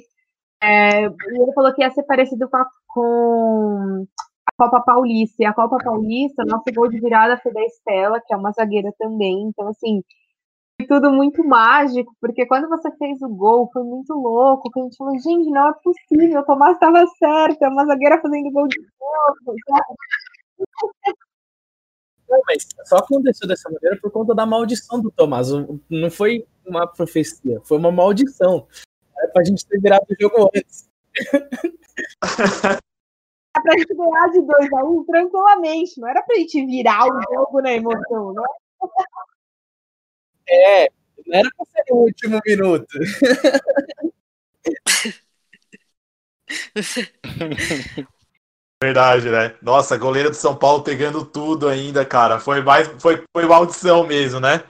É, 0.63 1.05
ele 1.05 1.53
falou 1.55 1.75
que 1.75 1.83
ia 1.83 1.91
ser 1.91 2.03
parecido 2.05 2.49
com 2.49 2.57
a, 2.57 2.67
com 2.89 4.07
a 4.47 4.65
Copa 4.65 4.81
Paulista. 4.85 5.43
E 5.43 5.47
a 5.47 5.55
Copa 5.55 5.79
Paulista, 5.83 6.45
nosso 6.45 6.65
gol 6.75 6.89
de 6.89 7.01
virada 7.01 7.39
foi 7.43 7.53
da 7.53 7.65
Estela, 7.65 8.21
que 8.21 8.35
é 8.35 8.37
uma 8.37 8.53
zagueira 8.53 8.93
também. 8.99 9.49
Então, 9.49 9.69
assim, 9.69 10.03
tudo 10.87 11.11
muito 11.11 11.47
mágico, 11.47 12.15
porque 12.21 12.47
quando 12.47 12.69
você 12.69 12.91
fez 12.97 13.21
o 13.23 13.29
gol, 13.29 13.71
foi 13.73 13.83
muito 13.83 14.13
louco, 14.13 14.71
que 14.71 14.81
a 14.81 14.83
gente 14.83 14.97
falou, 14.97 15.19
gente, 15.19 15.51
não 15.51 15.69
é 15.69 15.73
possível, 15.83 16.41
o 16.41 16.45
Tomás 16.45 16.75
estava 16.75 17.07
certo, 17.19 17.63
é 17.63 17.69
uma 17.69 17.87
zagueira 17.87 18.21
fazendo 18.21 18.51
gol 18.51 18.69
de 18.69 18.79
novo, 18.81 19.57
sabe? 19.69 19.97
mas 22.47 22.67
só 22.85 22.97
aconteceu 22.97 23.47
dessa 23.47 23.69
maneira 23.71 23.99
por 24.01 24.11
conta 24.11 24.35
da 24.35 24.47
maldição 24.47 25.01
do 25.01 25.11
Tomás. 25.11 25.49
Não 25.91 26.11
foi 26.11 26.47
uma 26.67 26.87
profecia, 26.87 27.61
foi 27.65 27.77
uma 27.77 27.93
maldição. 27.93 28.67
Era 29.19 29.29
pra 29.33 29.45
gente 29.45 29.67
ter 29.67 29.79
virado 29.81 30.07
o 30.09 30.17
jogo 30.19 30.51
antes. 30.55 30.89
Era 33.55 33.63
pra 33.63 33.79
gente 33.79 33.95
ganhar 33.95 34.29
de 34.29 34.41
2 34.41 34.73
a 34.73 34.85
1 34.85 34.89
um, 34.89 35.05
tranquilamente, 35.05 36.01
não 36.01 36.09
era 36.09 36.23
pra 36.23 36.37
gente 36.37 36.65
virar 36.65 37.05
o 37.05 37.21
jogo 37.35 37.61
na 37.61 37.73
emoção, 37.75 38.33
né? 38.33 38.43
É, 40.49 40.89
não 41.27 41.39
era 41.39 41.49
pra 41.57 41.67
ser 41.67 41.93
o 41.93 41.97
último 41.97 42.41
minuto. 42.45 42.99
Verdade, 48.83 49.31
né? 49.31 49.55
Nossa, 49.63 49.97
goleira 49.97 50.29
do 50.29 50.35
São 50.35 50.57
Paulo 50.57 50.83
pegando 50.83 51.25
tudo 51.25 51.69
ainda, 51.69 52.05
cara. 52.05 52.41
Foi 52.41 52.61
mais, 52.63 52.89
foi, 53.01 53.23
foi 53.33 53.47
maldição 53.47 54.05
mesmo, 54.05 54.41
né? 54.41 54.65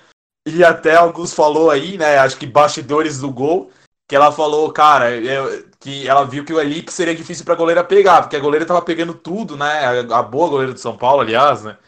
E 0.46 0.62
até 0.62 0.96
alguns 0.96 1.32
falou 1.32 1.70
aí, 1.70 1.96
né? 1.96 2.18
Acho 2.18 2.36
que 2.36 2.46
bastidores 2.46 3.20
do 3.20 3.30
gol, 3.30 3.70
que 4.06 4.14
ela 4.14 4.30
falou, 4.30 4.70
cara, 4.70 5.16
eu, 5.16 5.66
que 5.80 6.06
ela 6.06 6.24
viu 6.24 6.44
que 6.44 6.52
o 6.52 6.60
Elip 6.60 6.90
seria 6.92 7.14
difícil 7.14 7.44
pra 7.44 7.54
goleira 7.54 7.82
pegar, 7.82 8.20
porque 8.20 8.36
a 8.36 8.40
goleira 8.40 8.66
tava 8.66 8.82
pegando 8.82 9.14
tudo, 9.14 9.56
né? 9.56 9.86
A 10.12 10.22
boa 10.22 10.48
goleira 10.50 10.74
do 10.74 10.78
São 10.78 10.96
Paulo, 10.96 11.22
aliás, 11.22 11.62
né? 11.64 11.78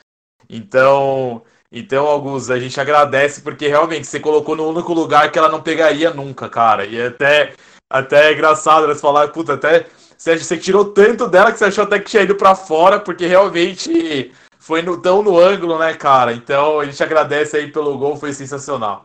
Então, 0.48 1.42
então, 1.76 2.06
Augusto, 2.06 2.52
a 2.52 2.60
gente 2.60 2.80
agradece 2.80 3.42
porque 3.42 3.66
realmente 3.66 4.06
você 4.06 4.20
colocou 4.20 4.54
no 4.54 4.68
único 4.68 4.94
lugar 4.94 5.32
que 5.32 5.38
ela 5.38 5.48
não 5.48 5.60
pegaria 5.60 6.14
nunca, 6.14 6.48
cara. 6.48 6.86
E 6.86 7.02
até, 7.02 7.52
até 7.90 8.30
é 8.30 8.32
engraçado 8.32 8.84
elas 8.84 9.00
falar, 9.00 9.26
puta, 9.32 9.54
até 9.54 9.84
você, 10.16 10.56
tirou 10.56 10.92
tanto 10.92 11.28
dela 11.28 11.50
que 11.50 11.58
você 11.58 11.64
achou 11.64 11.82
até 11.82 11.98
que 11.98 12.08
tinha 12.08 12.22
ido 12.22 12.36
pra 12.36 12.54
fora, 12.54 13.00
porque 13.00 13.26
realmente 13.26 14.32
foi 14.56 14.82
no, 14.82 15.02
tão 15.02 15.20
no 15.20 15.36
ângulo, 15.36 15.76
né, 15.76 15.92
cara? 15.94 16.32
Então 16.32 16.78
a 16.78 16.86
gente 16.86 17.02
agradece 17.02 17.56
aí 17.56 17.72
pelo 17.72 17.98
gol, 17.98 18.16
foi 18.16 18.32
sensacional. 18.32 19.04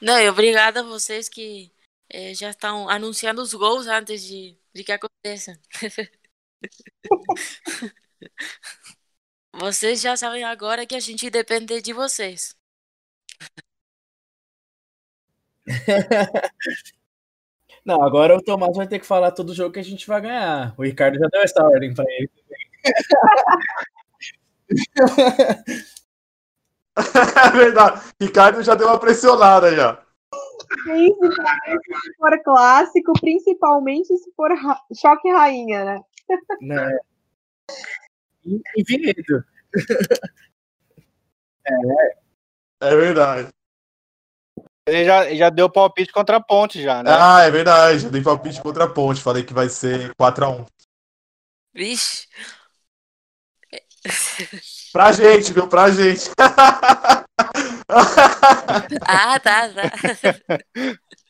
Não, 0.00 0.20
e 0.20 0.28
obrigada 0.28 0.80
a 0.80 0.84
vocês 0.84 1.30
que 1.30 1.72
é, 2.10 2.34
já 2.34 2.50
estão 2.50 2.90
anunciando 2.90 3.40
os 3.40 3.54
gols 3.54 3.86
antes 3.86 4.22
de, 4.22 4.54
de 4.74 4.84
que 4.84 4.92
aconteça. 4.92 5.58
vocês 9.58 10.00
já 10.00 10.16
sabem 10.16 10.44
agora 10.44 10.86
que 10.86 10.94
a 10.94 11.00
gente 11.00 11.30
depende 11.30 11.80
de 11.80 11.92
vocês. 11.92 12.54
Não, 17.84 18.02
agora 18.02 18.36
o 18.36 18.42
Tomás 18.42 18.76
vai 18.76 18.88
ter 18.88 18.98
que 18.98 19.06
falar 19.06 19.30
todo 19.32 19.54
jogo 19.54 19.72
que 19.72 19.80
a 19.80 19.84
gente 19.84 20.06
vai 20.06 20.20
ganhar. 20.20 20.74
O 20.78 20.82
Ricardo 20.82 21.18
já 21.18 21.26
deu 21.28 21.42
essa 21.42 21.62
ordem 21.62 21.92
para 21.94 22.04
ele. 22.08 22.30
é 26.96 27.50
verdade. 27.50 28.00
Ricardo 28.20 28.62
já 28.62 28.74
deu 28.74 28.88
uma 28.88 28.98
pressionada 28.98 29.74
já. 29.74 30.02
Principalmente 30.84 32.00
se 32.02 32.14
for 32.16 32.42
clássico, 32.42 33.12
principalmente 33.20 34.16
se 34.16 34.32
for 34.32 34.50
ra 34.52 34.80
choque 34.94 35.30
rainha, 35.30 35.84
né? 35.84 36.00
Não. 36.62 36.90
Infinito. 38.76 39.44
É. 41.66 42.24
É 42.80 42.96
verdade. 42.96 43.48
Ele 44.86 45.04
já, 45.06 45.34
já 45.34 45.48
deu 45.48 45.70
palpite 45.70 46.12
contra 46.12 46.36
a 46.36 46.40
ponte, 46.40 46.82
já, 46.82 47.02
né? 47.02 47.10
Ah, 47.10 47.42
é 47.42 47.50
verdade. 47.50 48.00
Já 48.00 48.08
dei 48.10 48.22
palpite 48.22 48.60
contra 48.60 48.84
a 48.84 48.88
ponte. 48.88 49.22
Falei 49.22 49.42
que 49.42 49.54
vai 49.54 49.68
ser 49.70 50.14
4x1. 50.14 50.66
Vixe. 51.72 52.28
Pra 54.92 55.10
gente, 55.12 55.52
viu? 55.52 55.66
Pra 55.66 55.90
gente. 55.90 56.30
ah, 59.08 59.40
tá, 59.40 59.68
tá. 59.70 59.90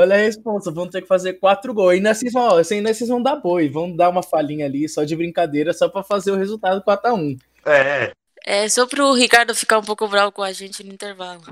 Olha 0.00 0.16
a 0.16 0.18
resposta, 0.18 0.70
vão 0.70 0.88
ter 0.88 1.02
que 1.02 1.08
fazer 1.08 1.34
quatro 1.34 1.74
gols. 1.74 1.92
Ainda 1.92 2.14
vocês 2.14 2.32
vão, 2.32 2.56
ainda 2.56 2.94
vocês 2.94 3.08
vão 3.08 3.22
dar 3.22 3.36
boi, 3.36 3.68
vão 3.68 3.94
dar 3.94 4.08
uma 4.08 4.22
falinha 4.22 4.64
ali 4.64 4.88
só 4.88 5.04
de 5.04 5.14
brincadeira, 5.14 5.74
só 5.74 5.88
para 5.88 6.02
fazer 6.02 6.30
o 6.30 6.36
resultado 6.36 6.82
4x1. 6.82 7.38
É. 7.66 8.12
É 8.44 8.68
só 8.68 8.86
pro 8.86 9.12
Ricardo 9.12 9.54
ficar 9.54 9.78
um 9.78 9.84
pouco 9.84 10.08
bravo 10.08 10.32
com 10.32 10.42
a 10.42 10.52
gente 10.52 10.82
no 10.82 10.92
intervalo. 10.92 11.42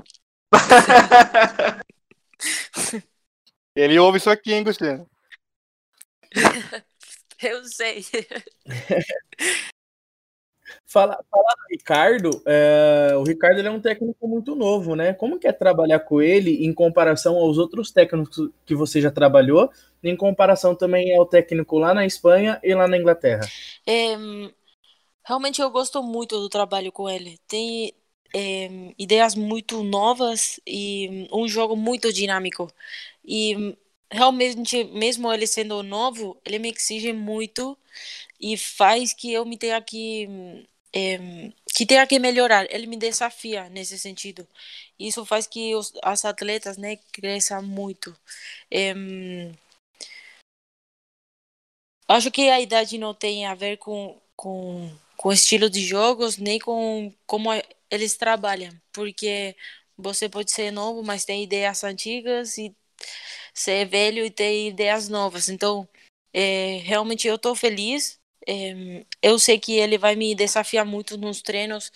Ele 3.75 3.99
ouve 3.99 4.17
isso 4.17 4.31
aqui, 4.31 4.51
hein, 4.51 4.63
Gustavo? 4.63 5.07
Eu 7.41 7.63
sei. 7.65 8.03
Fala, 10.91 11.23
fala 11.29 11.53
do 11.55 11.65
Ricardo, 11.69 12.41
é, 12.47 13.15
o 13.15 13.21
Ricardo 13.21 13.59
é 13.61 13.69
um 13.69 13.79
técnico 13.79 14.27
muito 14.27 14.55
novo, 14.55 14.95
né? 14.95 15.13
Como 15.13 15.37
que 15.37 15.47
é 15.47 15.51
trabalhar 15.51 15.99
com 15.99 16.19
ele 16.19 16.65
em 16.65 16.73
comparação 16.73 17.37
aos 17.37 17.59
outros 17.59 17.91
técnicos 17.91 18.49
que 18.65 18.73
você 18.73 18.99
já 18.99 19.11
trabalhou, 19.11 19.69
em 20.03 20.17
comparação 20.17 20.73
também 20.73 21.15
ao 21.15 21.27
técnico 21.27 21.77
lá 21.77 21.93
na 21.93 22.07
Espanha 22.07 22.59
e 22.63 22.73
lá 22.73 22.87
na 22.87 22.97
Inglaterra? 22.97 23.41
É, 23.85 24.17
realmente 25.23 25.61
eu 25.61 25.69
gosto 25.69 26.01
muito 26.01 26.39
do 26.39 26.49
trabalho 26.49 26.91
com 26.91 27.07
ele. 27.07 27.37
Tem 27.47 27.93
é, 28.33 28.69
ideias 28.97 29.35
muito 29.35 29.83
novas 29.83 30.59
e 30.65 31.27
um 31.31 31.47
jogo 31.47 31.75
muito 31.75 32.11
dinâmico. 32.11 32.67
E 33.23 33.77
realmente, 34.11 34.85
mesmo 34.85 35.31
ele 35.31 35.45
sendo 35.45 35.83
novo, 35.83 36.35
ele 36.43 36.57
me 36.57 36.73
exige 36.75 37.13
muito 37.13 37.77
e 38.39 38.57
faz 38.57 39.13
que 39.13 39.31
eu 39.31 39.45
me 39.45 39.55
tenha 39.55 39.79
que 39.81 40.65
é, 40.93 41.17
que 41.75 41.85
tenha 41.85 42.05
que 42.07 42.19
melhorar. 42.19 42.65
Ele 42.73 42.87
me 42.87 42.97
desafia 42.97 43.69
nesse 43.69 43.97
sentido. 43.99 44.47
Isso 44.99 45.25
faz 45.25 45.47
que 45.47 45.75
os 45.75 45.93
as 46.03 46.25
atletas, 46.25 46.77
né, 46.77 46.97
cresçam 47.11 47.63
muito. 47.63 48.15
É, 48.71 48.93
acho 52.07 52.31
que 52.31 52.49
a 52.49 52.59
idade 52.59 52.97
não 52.97 53.13
tem 53.13 53.45
a 53.45 53.55
ver 53.55 53.77
com 53.77 54.19
com 54.35 54.91
com 55.17 55.29
o 55.29 55.33
estilo 55.33 55.69
de 55.69 55.81
jogos, 55.83 56.37
nem 56.37 56.59
com 56.59 57.13
como 57.25 57.49
eles 57.91 58.15
trabalham, 58.17 58.71
porque 58.93 59.55
você 59.97 60.29
pode 60.29 60.51
ser 60.51 60.71
novo, 60.71 61.03
mas 61.03 61.25
tem 61.25 61.43
ideias 61.43 61.83
antigas 61.83 62.57
e 62.57 62.75
ser 63.53 63.85
velho 63.87 64.25
e 64.25 64.31
ter 64.31 64.67
ideias 64.69 65.09
novas. 65.09 65.49
Então, 65.49 65.87
é, 66.33 66.79
realmente 66.83 67.27
eu 67.27 67.35
estou 67.35 67.55
feliz. 67.55 68.18
É, 68.47 69.05
eu 69.21 69.37
sei 69.37 69.59
que 69.59 69.73
ele 69.73 69.97
vai 69.97 70.15
me 70.15 70.33
desafiar 70.35 70.85
muito 70.85 71.17
nos 71.17 71.41
treinos 71.41 71.91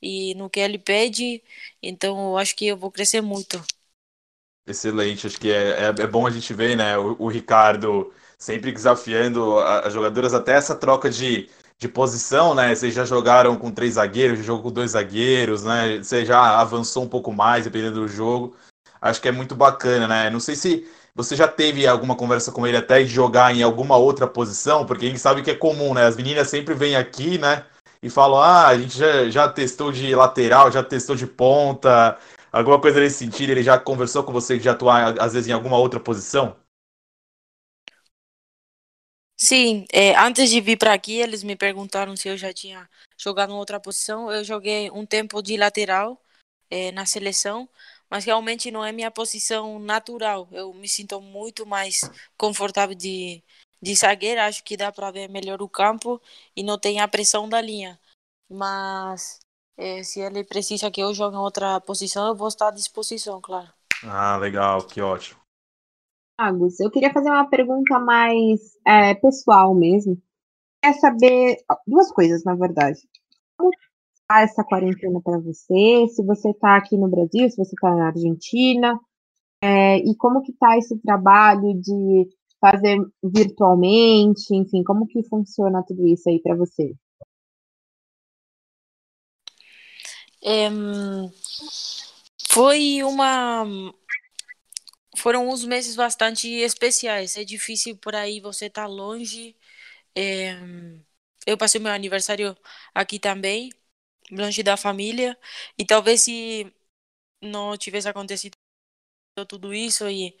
e 0.00 0.34
no 0.34 0.50
que 0.50 0.60
ele 0.60 0.78
pede, 0.78 1.42
então 1.82 2.30
eu 2.30 2.36
acho 2.36 2.54
que 2.54 2.66
eu 2.66 2.76
vou 2.76 2.90
crescer 2.90 3.20
muito. 3.20 3.62
Excelente, 4.66 5.26
acho 5.26 5.40
que 5.40 5.50
é, 5.50 5.70
é, 5.70 5.86
é 5.86 6.06
bom 6.06 6.26
a 6.26 6.30
gente 6.30 6.52
ver, 6.52 6.76
né, 6.76 6.98
o, 6.98 7.16
o 7.18 7.28
Ricardo 7.28 8.12
sempre 8.38 8.72
desafiando 8.72 9.58
as 9.58 9.92
jogadoras, 9.92 10.34
até 10.34 10.52
essa 10.52 10.74
troca 10.74 11.08
de 11.08 11.48
de 11.78 11.88
posição, 11.88 12.54
né? 12.54 12.74
Vocês 12.74 12.94
já 12.94 13.04
jogaram 13.04 13.56
com 13.56 13.70
três 13.70 13.94
zagueiros, 13.94 14.38
já 14.38 14.44
jogou 14.44 14.64
com 14.64 14.72
dois 14.72 14.92
zagueiros, 14.92 15.62
né? 15.64 15.98
Você 15.98 16.24
já 16.24 16.58
avançou 16.58 17.04
um 17.04 17.08
pouco 17.08 17.32
mais, 17.32 17.64
dependendo 17.64 18.00
do 18.00 18.08
jogo. 18.08 18.56
Acho 19.00 19.20
que 19.20 19.28
é 19.28 19.32
muito 19.32 19.54
bacana, 19.54 20.08
né? 20.08 20.30
Não 20.30 20.40
sei 20.40 20.56
se 20.56 20.88
você 21.16 21.34
já 21.34 21.48
teve 21.48 21.86
alguma 21.86 22.14
conversa 22.14 22.52
com 22.52 22.66
ele 22.66 22.76
até 22.76 23.02
de 23.02 23.08
jogar 23.08 23.56
em 23.56 23.62
alguma 23.62 23.96
outra 23.96 24.26
posição, 24.26 24.84
porque 24.84 25.06
a 25.06 25.08
gente 25.08 25.18
sabe 25.18 25.42
que 25.42 25.50
é 25.50 25.54
comum, 25.54 25.94
né? 25.94 26.04
As 26.04 26.14
meninas 26.14 26.48
sempre 26.48 26.74
vêm 26.74 26.94
aqui, 26.94 27.38
né? 27.38 27.64
E 28.02 28.10
falam, 28.10 28.38
ah, 28.38 28.66
a 28.66 28.78
gente 28.78 28.98
já, 28.98 29.30
já 29.30 29.48
testou 29.48 29.90
de 29.90 30.14
lateral, 30.14 30.70
já 30.70 30.84
testou 30.84 31.16
de 31.16 31.26
ponta, 31.26 32.18
alguma 32.52 32.78
coisa 32.78 33.00
nesse 33.00 33.16
sentido. 33.16 33.48
Ele 33.48 33.62
já 33.62 33.78
conversou 33.78 34.22
com 34.24 34.30
você 34.30 34.58
de 34.58 34.68
atuar, 34.68 35.18
às 35.18 35.32
vezes, 35.32 35.48
em 35.48 35.52
alguma 35.52 35.78
outra 35.78 35.98
posição? 35.98 36.54
Sim, 39.38 39.86
é, 39.90 40.14
antes 40.16 40.50
de 40.50 40.60
vir 40.60 40.76
para 40.76 40.92
aqui, 40.92 41.18
eles 41.18 41.42
me 41.42 41.56
perguntaram 41.56 42.14
se 42.14 42.28
eu 42.28 42.36
já 42.36 42.52
tinha 42.52 42.86
jogado 43.16 43.52
em 43.54 43.56
outra 43.56 43.80
posição. 43.80 44.30
Eu 44.30 44.44
joguei 44.44 44.90
um 44.90 45.06
tempo 45.06 45.40
de 45.40 45.56
lateral 45.56 46.20
é, 46.70 46.92
na 46.92 47.06
seleção, 47.06 47.66
mas 48.10 48.24
realmente 48.24 48.70
não 48.70 48.84
é 48.84 48.92
minha 48.92 49.10
posição 49.10 49.78
natural. 49.78 50.48
Eu 50.52 50.72
me 50.74 50.88
sinto 50.88 51.20
muito 51.20 51.66
mais 51.66 52.00
confortável 52.36 52.94
de, 52.94 53.42
de 53.80 53.94
zagueira, 53.94 54.46
acho 54.46 54.62
que 54.64 54.76
dá 54.76 54.92
para 54.92 55.10
ver 55.10 55.28
melhor 55.28 55.62
o 55.62 55.68
campo 55.68 56.20
e 56.54 56.62
não 56.62 56.78
tem 56.78 57.00
a 57.00 57.08
pressão 57.08 57.48
da 57.48 57.60
linha. 57.60 57.98
Mas 58.48 59.38
é, 59.76 60.02
se 60.02 60.20
ele 60.20 60.44
precisa 60.44 60.90
que 60.90 61.02
eu 61.02 61.12
jogue 61.12 61.36
em 61.36 61.40
outra 61.40 61.80
posição, 61.80 62.26
eu 62.28 62.34
vou 62.34 62.48
estar 62.48 62.68
à 62.68 62.70
disposição, 62.70 63.40
claro. 63.40 63.68
Ah, 64.04 64.36
legal, 64.36 64.86
que 64.86 65.00
ótimo. 65.00 65.40
Agus, 66.38 66.80
eu 66.80 66.90
queria 66.90 67.12
fazer 67.12 67.30
uma 67.30 67.48
pergunta 67.48 67.98
mais 67.98 68.60
é, 68.86 69.14
pessoal 69.14 69.74
mesmo. 69.74 70.20
Quer 70.82 70.92
saber 70.94 71.56
duas 71.86 72.12
coisas, 72.12 72.44
na 72.44 72.54
verdade. 72.54 73.00
Como 73.56 73.70
essa 74.30 74.64
quarentena 74.64 75.20
para 75.22 75.38
você? 75.38 76.06
Se 76.08 76.22
você 76.24 76.50
está 76.50 76.76
aqui 76.76 76.96
no 76.96 77.08
Brasil, 77.08 77.48
se 77.50 77.56
você 77.56 77.74
está 77.74 77.94
na 77.94 78.08
Argentina, 78.08 78.98
é, 79.62 79.98
e 79.98 80.16
como 80.16 80.42
que 80.42 80.52
está 80.52 80.76
esse 80.76 80.98
trabalho 80.98 81.74
de 81.80 82.28
fazer 82.60 82.98
virtualmente, 83.22 84.54
enfim, 84.54 84.82
como 84.84 85.06
que 85.06 85.22
funciona 85.28 85.82
tudo 85.86 86.06
isso 86.06 86.28
aí 86.28 86.40
para 86.40 86.56
você? 86.56 86.94
É, 90.42 90.68
foi 92.50 93.02
uma 93.02 93.64
foram 95.16 95.48
uns 95.48 95.64
meses 95.64 95.96
bastante 95.96 96.48
especiais. 96.48 97.36
É 97.36 97.44
difícil 97.44 97.96
por 97.96 98.14
aí 98.14 98.40
você 98.40 98.66
estar 98.66 98.82
tá 98.82 98.88
longe. 98.88 99.56
É... 100.14 100.54
Eu 101.46 101.56
passei 101.58 101.80
meu 101.80 101.92
aniversário 101.92 102.56
aqui 102.94 103.18
também, 103.18 103.70
longe 104.30 104.62
da 104.62 104.76
família. 104.76 105.38
E 105.78 105.84
talvez 105.84 106.22
se 106.22 106.72
não 107.42 107.76
tivesse 107.76 108.08
acontecido 108.08 108.56
tudo 109.48 109.74
isso 109.74 110.08
e 110.08 110.36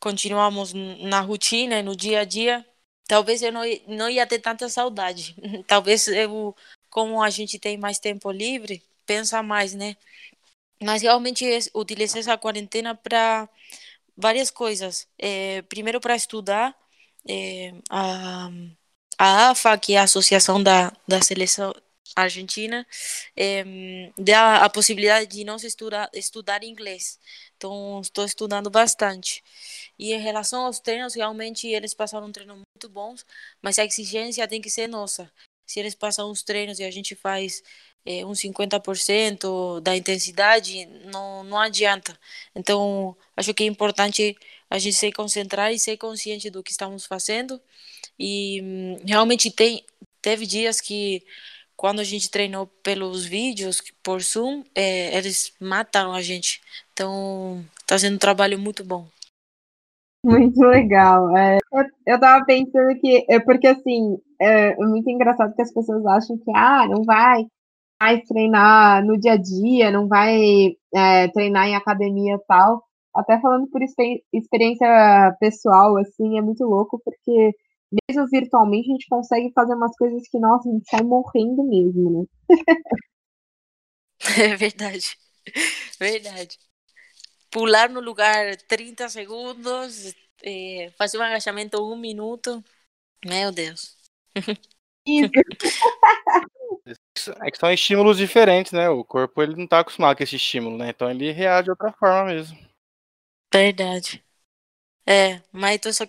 continuamos 0.00 0.72
na 0.72 1.20
rotina, 1.20 1.82
no 1.82 1.96
dia 1.96 2.20
a 2.20 2.24
dia, 2.24 2.64
talvez 3.06 3.42
eu 3.42 3.52
não, 3.52 3.62
não 3.88 4.10
ia 4.10 4.26
ter 4.26 4.38
tanta 4.40 4.68
saudade. 4.68 5.34
talvez 5.66 6.08
eu, 6.08 6.54
como 6.90 7.22
a 7.22 7.30
gente 7.30 7.58
tem 7.58 7.76
mais 7.78 7.98
tempo 7.98 8.30
livre, 8.30 8.82
pensa 9.06 9.42
mais, 9.42 9.74
né? 9.74 9.96
Mas 10.82 11.02
realmente 11.02 11.44
utilizei 11.74 12.20
essa 12.20 12.38
quarentena 12.38 12.94
para 12.94 13.48
várias 14.16 14.50
coisas. 14.50 15.08
É, 15.18 15.62
primeiro, 15.62 16.00
para 16.00 16.16
estudar 16.16 16.76
é, 17.28 17.74
a, 17.90 18.50
a 19.18 19.50
AFA, 19.50 19.78
que 19.78 19.94
é 19.94 19.98
a 19.98 20.04
Associação 20.04 20.62
da, 20.62 20.92
da 21.06 21.22
Seleção 21.22 21.74
Argentina, 22.16 22.86
é, 23.36 23.64
dá 24.18 24.64
a 24.64 24.70
possibilidade 24.70 25.26
de 25.26 25.44
nós 25.44 25.64
estudar, 25.64 26.10
estudar 26.14 26.64
inglês. 26.64 27.18
Então, 27.56 28.00
estou 28.00 28.24
estudando 28.24 28.70
bastante. 28.70 29.42
E 29.98 30.12
em 30.12 30.20
relação 30.20 30.66
aos 30.66 30.80
treinos, 30.80 31.14
realmente 31.14 31.66
eles 31.68 31.94
passaram 31.94 32.26
um 32.28 32.32
treino 32.32 32.54
muito 32.56 32.88
bons, 32.88 33.24
mas 33.62 33.78
a 33.78 33.84
exigência 33.84 34.46
tem 34.48 34.60
que 34.60 34.70
ser 34.70 34.88
nossa. 34.88 35.30
Se 35.66 35.78
eles 35.80 35.94
passam 35.94 36.30
os 36.30 36.42
treinos 36.42 36.78
e 36.78 36.84
a 36.84 36.90
gente 36.90 37.14
faz 37.14 37.62
é, 38.04 38.24
uns 38.24 38.40
50% 38.40 39.80
da 39.82 39.96
intensidade, 39.96 40.86
não, 41.12 41.44
não 41.44 41.58
adianta. 41.58 42.18
Então, 42.54 43.16
acho 43.36 43.52
que 43.52 43.64
é 43.64 43.66
importante 43.66 44.36
a 44.70 44.78
gente 44.78 44.96
se 44.96 45.12
concentrar 45.12 45.72
e 45.72 45.78
ser 45.78 45.96
consciente 45.98 46.50
do 46.50 46.62
que 46.62 46.70
estamos 46.70 47.04
fazendo. 47.06 47.60
E 48.18 48.60
hum, 48.62 48.96
realmente 49.06 49.50
tem, 49.50 49.84
teve 50.22 50.46
dias 50.46 50.80
que, 50.80 51.22
quando 51.78 52.00
a 52.00 52.04
gente 52.04 52.28
treinou 52.28 52.66
pelos 52.82 53.24
vídeos, 53.24 53.80
por 54.02 54.20
Zoom, 54.20 54.64
é, 54.74 55.16
eles 55.16 55.54
mataram 55.60 56.12
a 56.12 56.20
gente. 56.20 56.60
Então, 56.92 57.64
está 57.78 57.96
sendo 57.96 58.16
um 58.16 58.18
trabalho 58.18 58.58
muito 58.58 58.84
bom. 58.84 59.06
Muito 60.24 60.60
legal. 60.60 61.36
É, 61.36 61.58
eu, 61.72 61.84
eu 62.14 62.20
tava 62.20 62.44
pensando 62.44 62.98
que, 63.00 63.24
é 63.30 63.38
porque 63.38 63.68
assim, 63.68 64.18
é, 64.40 64.72
é 64.72 64.76
muito 64.84 65.08
engraçado 65.08 65.54
que 65.54 65.62
as 65.62 65.72
pessoas 65.72 66.04
acham 66.04 66.36
que, 66.36 66.50
ah, 66.52 66.84
não 66.88 67.04
vai 67.04 67.46
vai 68.00 68.20
treinar 68.22 69.04
no 69.04 69.18
dia 69.18 69.32
a 69.32 69.36
dia, 69.36 69.90
não 69.90 70.06
vai 70.08 70.76
é, 70.94 71.28
treinar 71.28 71.68
em 71.68 71.76
academia 71.76 72.34
e 72.34 72.46
tal. 72.46 72.82
Até 73.14 73.40
falando 73.40 73.68
por 73.68 73.80
experiência 73.82 75.36
pessoal, 75.40 75.96
assim, 75.96 76.38
é 76.38 76.42
muito 76.42 76.64
louco, 76.64 77.00
porque 77.04 77.54
mesmo 77.90 78.26
virtualmente 78.28 78.88
a 78.88 78.92
gente 78.92 79.06
consegue 79.08 79.52
fazer 79.54 79.74
umas 79.74 79.96
coisas 79.96 80.28
que, 80.28 80.38
nossa, 80.38 80.68
a 80.68 80.72
gente 80.72 80.88
sai 80.88 81.02
morrendo 81.02 81.64
mesmo, 81.64 82.20
né? 82.20 82.26
É 84.36 84.56
verdade. 84.56 85.16
Verdade. 85.98 86.58
Pular 87.50 87.88
no 87.88 88.00
lugar 88.00 88.56
30 88.56 89.08
segundos, 89.08 90.12
é, 90.42 90.90
fazer 90.98 91.18
um 91.18 91.22
agachamento 91.22 91.80
um 91.80 91.96
minuto. 91.96 92.62
Meu 93.24 93.52
Deus. 93.52 93.96
Isso. 95.06 95.30
É 97.42 97.50
que 97.50 97.58
são 97.58 97.72
estímulos 97.72 98.18
diferentes, 98.18 98.72
né? 98.72 98.88
O 98.88 99.04
corpo 99.04 99.42
ele 99.42 99.56
não 99.56 99.66
tá 99.66 99.80
acostumado 99.80 100.16
com 100.16 100.22
esse 100.22 100.36
estímulo, 100.36 100.76
né? 100.76 100.90
Então 100.90 101.10
ele 101.10 101.30
reage 101.32 101.64
de 101.64 101.70
outra 101.70 101.92
forma 101.92 102.32
mesmo. 102.32 102.58
Verdade. 103.52 104.24
É, 105.06 105.42
mas 105.50 105.80
tô, 105.80 105.92
só, 105.92 106.04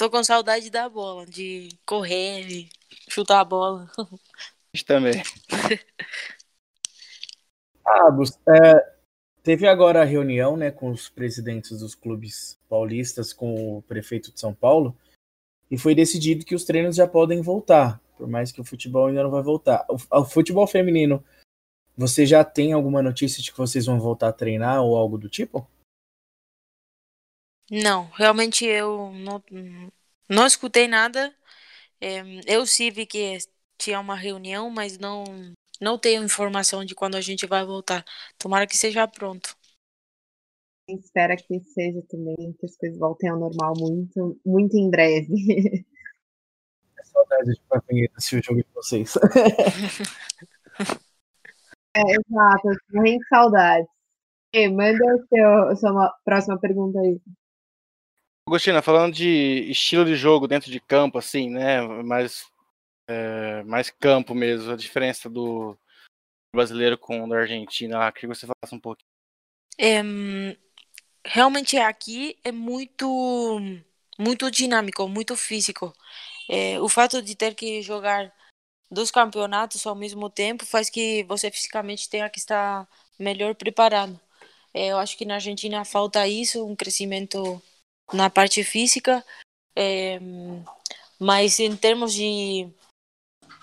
tô 0.00 0.08
com 0.08 0.24
saudade 0.24 0.70
da 0.70 0.88
bola, 0.88 1.26
de 1.26 1.68
correr, 1.84 2.46
de 2.46 2.70
chutar 3.06 3.40
a 3.40 3.44
bola. 3.44 3.86
Isso 4.72 4.86
também. 4.86 5.22
ah, 7.86 8.08
é, 8.48 8.94
teve 9.42 9.68
agora 9.68 10.00
a 10.00 10.06
reunião 10.06 10.56
né, 10.56 10.70
com 10.70 10.90
os 10.90 11.10
presidentes 11.10 11.80
dos 11.80 11.94
clubes 11.94 12.58
paulistas, 12.66 13.34
com 13.34 13.76
o 13.76 13.82
prefeito 13.82 14.32
de 14.32 14.40
São 14.40 14.54
Paulo, 14.54 14.96
e 15.70 15.76
foi 15.76 15.94
decidido 15.94 16.46
que 16.46 16.54
os 16.54 16.64
treinos 16.64 16.96
já 16.96 17.06
podem 17.06 17.42
voltar 17.42 18.00
por 18.16 18.26
mais 18.26 18.50
que 18.52 18.60
o 18.60 18.64
futebol 18.64 19.06
ainda 19.06 19.22
não 19.22 19.30
vai 19.30 19.42
voltar. 19.42 19.86
O, 19.88 19.96
o, 20.18 20.24
futebol 20.24 20.66
feminino, 20.66 21.22
você 21.96 22.24
já 22.26 22.42
tem 22.42 22.74
alguma 22.74 23.02
notícia 23.02 23.42
de 23.42 23.50
que 23.50 23.56
vocês 23.56 23.86
vão 23.86 23.98
voltar 23.98 24.28
a 24.28 24.32
treinar 24.32 24.82
ou 24.82 24.94
algo 24.94 25.16
do 25.16 25.28
tipo? 25.28 25.66
Não, 27.70 28.06
realmente 28.10 28.64
eu 28.66 29.12
não, 29.12 29.42
não 30.28 30.46
escutei 30.46 30.88
nada. 30.88 31.34
É, 32.00 32.22
eu 32.46 32.64
vi 32.92 33.06
que 33.06 33.38
tinha 33.78 34.00
uma 34.00 34.16
reunião, 34.16 34.70
mas 34.70 34.98
não 34.98 35.24
não 35.80 35.98
tenho 35.98 36.22
informação 36.22 36.84
de 36.84 36.94
quando 36.94 37.16
a 37.16 37.20
gente 37.20 37.46
vai 37.46 37.64
voltar. 37.64 38.04
Tomara 38.38 38.66
que 38.66 38.76
seja 38.76 39.08
pronto. 39.08 39.56
Espera 40.88 41.36
que 41.36 41.60
seja 41.60 42.02
também, 42.08 42.52
que 42.58 42.66
as 42.66 42.76
coisas 42.76 42.98
voltem 42.98 43.30
ao 43.30 43.38
normal 43.38 43.74
muito, 43.78 44.38
muito 44.44 44.76
em 44.76 44.90
breve. 44.90 45.32
É 46.98 47.04
saudade 47.04 47.54
de 47.54 47.60
Papunheta 47.68 48.14
assistir 48.16 48.40
o 48.40 48.42
jogo 48.42 48.60
de 48.60 48.66
vocês. 48.74 49.14
é, 51.94 52.00
exato, 52.00 52.68
morrendo 52.92 53.24
saudades. 53.28 53.88
E, 54.52 54.68
manda 54.68 55.04
a 55.70 55.76
sua 55.76 56.12
próxima 56.24 56.58
pergunta 56.58 56.98
aí. 56.98 57.20
Agostina, 58.46 58.82
falando 58.82 59.14
de 59.14 59.70
estilo 59.70 60.04
de 60.04 60.16
jogo 60.16 60.48
dentro 60.48 60.70
de 60.70 60.80
campo, 60.80 61.18
assim, 61.18 61.50
né? 61.50 61.80
Mais, 62.02 62.46
é, 63.08 63.62
mais 63.64 63.90
campo 63.90 64.34
mesmo, 64.34 64.72
a 64.72 64.76
diferença 64.76 65.28
do 65.28 65.78
brasileiro 66.54 66.98
com 66.98 67.22
o 67.22 67.28
da 67.28 67.38
Argentina, 67.38 68.10
queria 68.12 68.28
que 68.28 68.38
você 68.38 68.46
falasse 68.46 68.74
um 68.74 68.80
pouquinho. 68.80 69.08
É, 69.78 70.02
realmente 71.24 71.76
aqui 71.76 72.36
é 72.44 72.52
muito, 72.52 73.60
muito 74.18 74.50
dinâmico, 74.50 75.08
muito 75.08 75.36
físico. 75.36 75.94
É, 76.48 76.80
o 76.80 76.88
fato 76.88 77.22
de 77.22 77.36
ter 77.36 77.54
que 77.54 77.80
jogar 77.82 78.32
dois 78.90 79.10
campeonatos 79.10 79.86
ao 79.86 79.94
mesmo 79.94 80.28
tempo 80.28 80.66
faz 80.66 80.90
que 80.90 81.22
você 81.24 81.50
fisicamente 81.50 82.08
tenha 82.08 82.28
que 82.28 82.38
estar 82.38 82.88
melhor 83.18 83.54
preparado. 83.54 84.18
É, 84.74 84.88
eu 84.88 84.98
acho 84.98 85.16
que 85.16 85.24
na 85.24 85.34
Argentina 85.34 85.84
falta 85.84 86.26
isso, 86.26 86.66
um 86.66 86.76
crescimento 86.76 87.62
na 88.12 88.28
parte 88.30 88.62
física, 88.64 89.24
é, 89.74 90.18
mas 91.18 91.58
em 91.60 91.76
termos 91.76 92.12
de, 92.12 92.68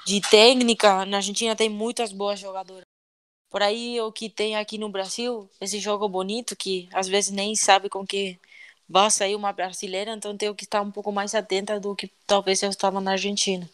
de 0.05 0.21
técnica, 0.21 1.05
na 1.05 1.17
Argentina 1.17 1.55
tem 1.55 1.69
muitas 1.69 2.12
boas 2.12 2.39
jogadoras. 2.39 2.86
Por 3.49 3.62
aí 3.62 3.99
o 4.01 4.12
que 4.12 4.29
tem 4.29 4.55
aqui 4.55 4.77
no 4.77 4.89
Brasil, 4.89 5.49
esse 5.60 5.79
jogo 5.79 6.07
bonito 6.10 6.55
que 6.55 6.89
às 6.93 7.07
vezes 7.07 7.31
nem 7.31 7.55
sabe 7.55 7.89
com 7.89 8.05
que 8.05 8.39
vai 8.89 9.10
sair 9.10 9.36
uma 9.36 9.53
brasileira, 9.53 10.12
então 10.12 10.38
tenho 10.38 10.55
que 10.55 10.63
estar 10.63 10.81
um 10.81 10.91
pouco 10.91 11.12
mais 11.12 11.33
atenta 11.33 11.79
do 11.79 11.95
que 11.95 12.07
talvez 12.25 12.62
eu 12.62 12.69
estava 12.69 13.01
na 13.01 13.12
Argentina. 13.12 13.69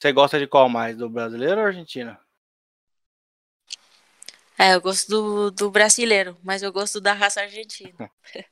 Você 0.00 0.12
gosta 0.12 0.38
de 0.38 0.46
qual 0.46 0.68
mais, 0.68 0.96
do 0.96 1.08
brasileiro 1.08 1.60
ou 1.60 1.66
argentino? 1.66 2.16
É, 4.60 4.74
eu 4.74 4.80
gosto 4.82 5.08
do, 5.08 5.50
do 5.50 5.70
brasileiro, 5.70 6.36
mas 6.44 6.62
eu 6.62 6.70
gosto 6.70 7.00
da 7.00 7.14
raça 7.14 7.40
argentina. 7.40 8.10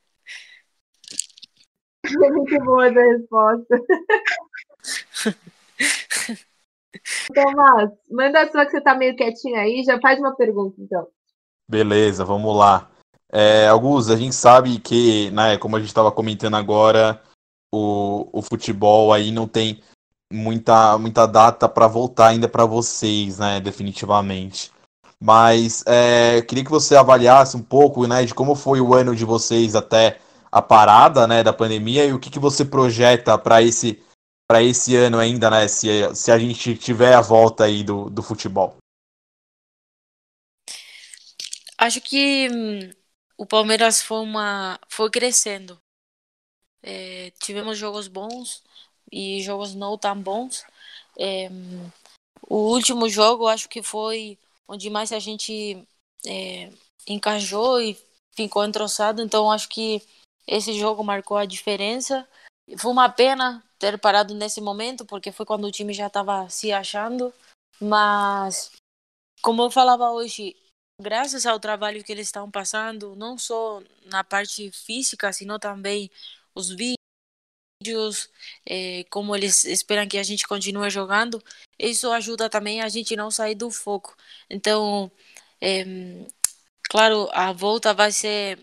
É 2.04 2.30
muito 2.30 2.64
boa 2.64 2.86
essa 2.86 3.00
resposta. 3.00 3.82
Tomás, 7.34 7.90
manda 8.10 8.40
a 8.40 8.50
sua 8.50 8.64
que 8.64 8.70
você 8.70 8.80
tá 8.80 8.94
meio 8.94 9.14
quietinho 9.14 9.58
aí, 9.58 9.84
já 9.84 10.00
faz 10.00 10.18
uma 10.18 10.34
pergunta, 10.34 10.80
então. 10.80 11.06
Beleza, 11.68 12.24
vamos 12.24 12.56
lá. 12.56 12.88
É, 13.30 13.68
Augusto, 13.68 14.12
a 14.12 14.16
gente 14.16 14.34
sabe 14.34 14.78
que, 14.78 15.30
né, 15.32 15.58
como 15.58 15.76
a 15.76 15.80
gente 15.80 15.88
estava 15.88 16.10
comentando 16.10 16.54
agora, 16.54 17.22
o, 17.74 18.26
o 18.32 18.40
futebol 18.40 19.12
aí 19.12 19.30
não 19.30 19.46
tem 19.46 19.82
muita, 20.32 20.96
muita 20.96 21.26
data 21.26 21.68
para 21.68 21.86
voltar 21.86 22.28
ainda 22.28 22.48
para 22.48 22.64
vocês, 22.64 23.38
né, 23.38 23.60
definitivamente. 23.60 24.72
Mas 25.20 25.82
é, 25.86 26.42
queria 26.42 26.64
que 26.64 26.70
você 26.70 26.94
avaliasse 26.94 27.56
um 27.56 27.62
pouco, 27.62 28.06
né, 28.06 28.24
de 28.24 28.34
como 28.34 28.54
foi 28.54 28.80
o 28.80 28.94
ano 28.94 29.16
de 29.16 29.24
vocês 29.24 29.74
até 29.74 30.20
a 30.50 30.62
parada, 30.62 31.26
né, 31.26 31.42
da 31.42 31.52
pandemia 31.52 32.04
e 32.04 32.12
o 32.12 32.18
que, 32.18 32.30
que 32.30 32.38
você 32.38 32.64
projeta 32.64 33.36
para 33.36 33.62
esse 33.62 34.00
esse 34.62 34.96
ano 34.96 35.18
ainda, 35.18 35.50
né? 35.50 35.68
Se, 35.68 35.88
se 36.14 36.32
a 36.32 36.38
gente 36.38 36.74
tiver 36.74 37.12
a 37.12 37.20
volta 37.20 37.64
aí 37.64 37.84
do, 37.84 38.08
do 38.08 38.22
futebol. 38.22 38.78
Acho 41.76 42.00
que 42.00 42.48
hum, 42.50 42.90
o 43.36 43.44
Palmeiras 43.44 44.00
foi 44.00 44.20
uma 44.20 44.80
foi 44.88 45.10
crescendo. 45.10 45.78
É, 46.82 47.30
tivemos 47.38 47.76
jogos 47.76 48.08
bons 48.08 48.62
e 49.12 49.42
jogos 49.42 49.74
não 49.74 49.98
tão 49.98 50.20
bons. 50.20 50.64
É, 51.18 51.50
o 52.48 52.56
último 52.72 53.08
jogo 53.08 53.46
acho 53.46 53.68
que 53.68 53.82
foi 53.82 54.38
onde 54.68 54.90
mais 54.90 55.10
a 55.12 55.18
gente 55.18 55.82
é, 56.26 56.70
encajou 57.06 57.80
e 57.80 57.98
ficou 58.36 58.64
entroçado. 58.64 59.22
Então 59.22 59.50
acho 59.50 59.68
que 59.68 60.02
esse 60.46 60.72
jogo 60.78 61.02
marcou 61.02 61.36
a 61.36 61.46
diferença. 61.46 62.28
Foi 62.78 62.92
uma 62.92 63.08
pena 63.08 63.64
ter 63.78 63.98
parado 63.98 64.34
nesse 64.34 64.60
momento, 64.60 65.04
porque 65.06 65.32
foi 65.32 65.46
quando 65.46 65.64
o 65.64 65.72
time 65.72 65.92
já 65.92 66.06
estava 66.08 66.48
se 66.50 66.72
achando. 66.72 67.32
Mas, 67.80 68.72
como 69.42 69.62
eu 69.62 69.70
falava 69.70 70.10
hoje, 70.10 70.56
graças 71.00 71.46
ao 71.46 71.60
trabalho 71.60 72.02
que 72.02 72.12
eles 72.12 72.26
estão 72.26 72.50
passando, 72.50 73.14
não 73.14 73.38
só 73.38 73.80
na 74.06 74.24
parte 74.24 74.70
física, 74.72 75.32
sino 75.32 75.58
também 75.58 76.10
os 76.54 76.70
vídeos, 76.70 76.97
eh, 78.66 79.04
como 79.10 79.34
eles 79.36 79.64
esperam 79.64 80.06
que 80.08 80.18
a 80.18 80.22
gente 80.22 80.46
continue 80.46 80.90
jogando, 80.90 81.42
isso 81.78 82.10
ajuda 82.10 82.50
também 82.50 82.80
a 82.80 82.88
gente 82.88 83.16
não 83.16 83.30
sair 83.30 83.54
do 83.54 83.70
foco. 83.70 84.16
Então, 84.50 85.10
eh, 85.60 85.84
claro, 86.90 87.28
a 87.32 87.52
volta 87.52 87.94
vai 87.94 88.12
ser 88.12 88.58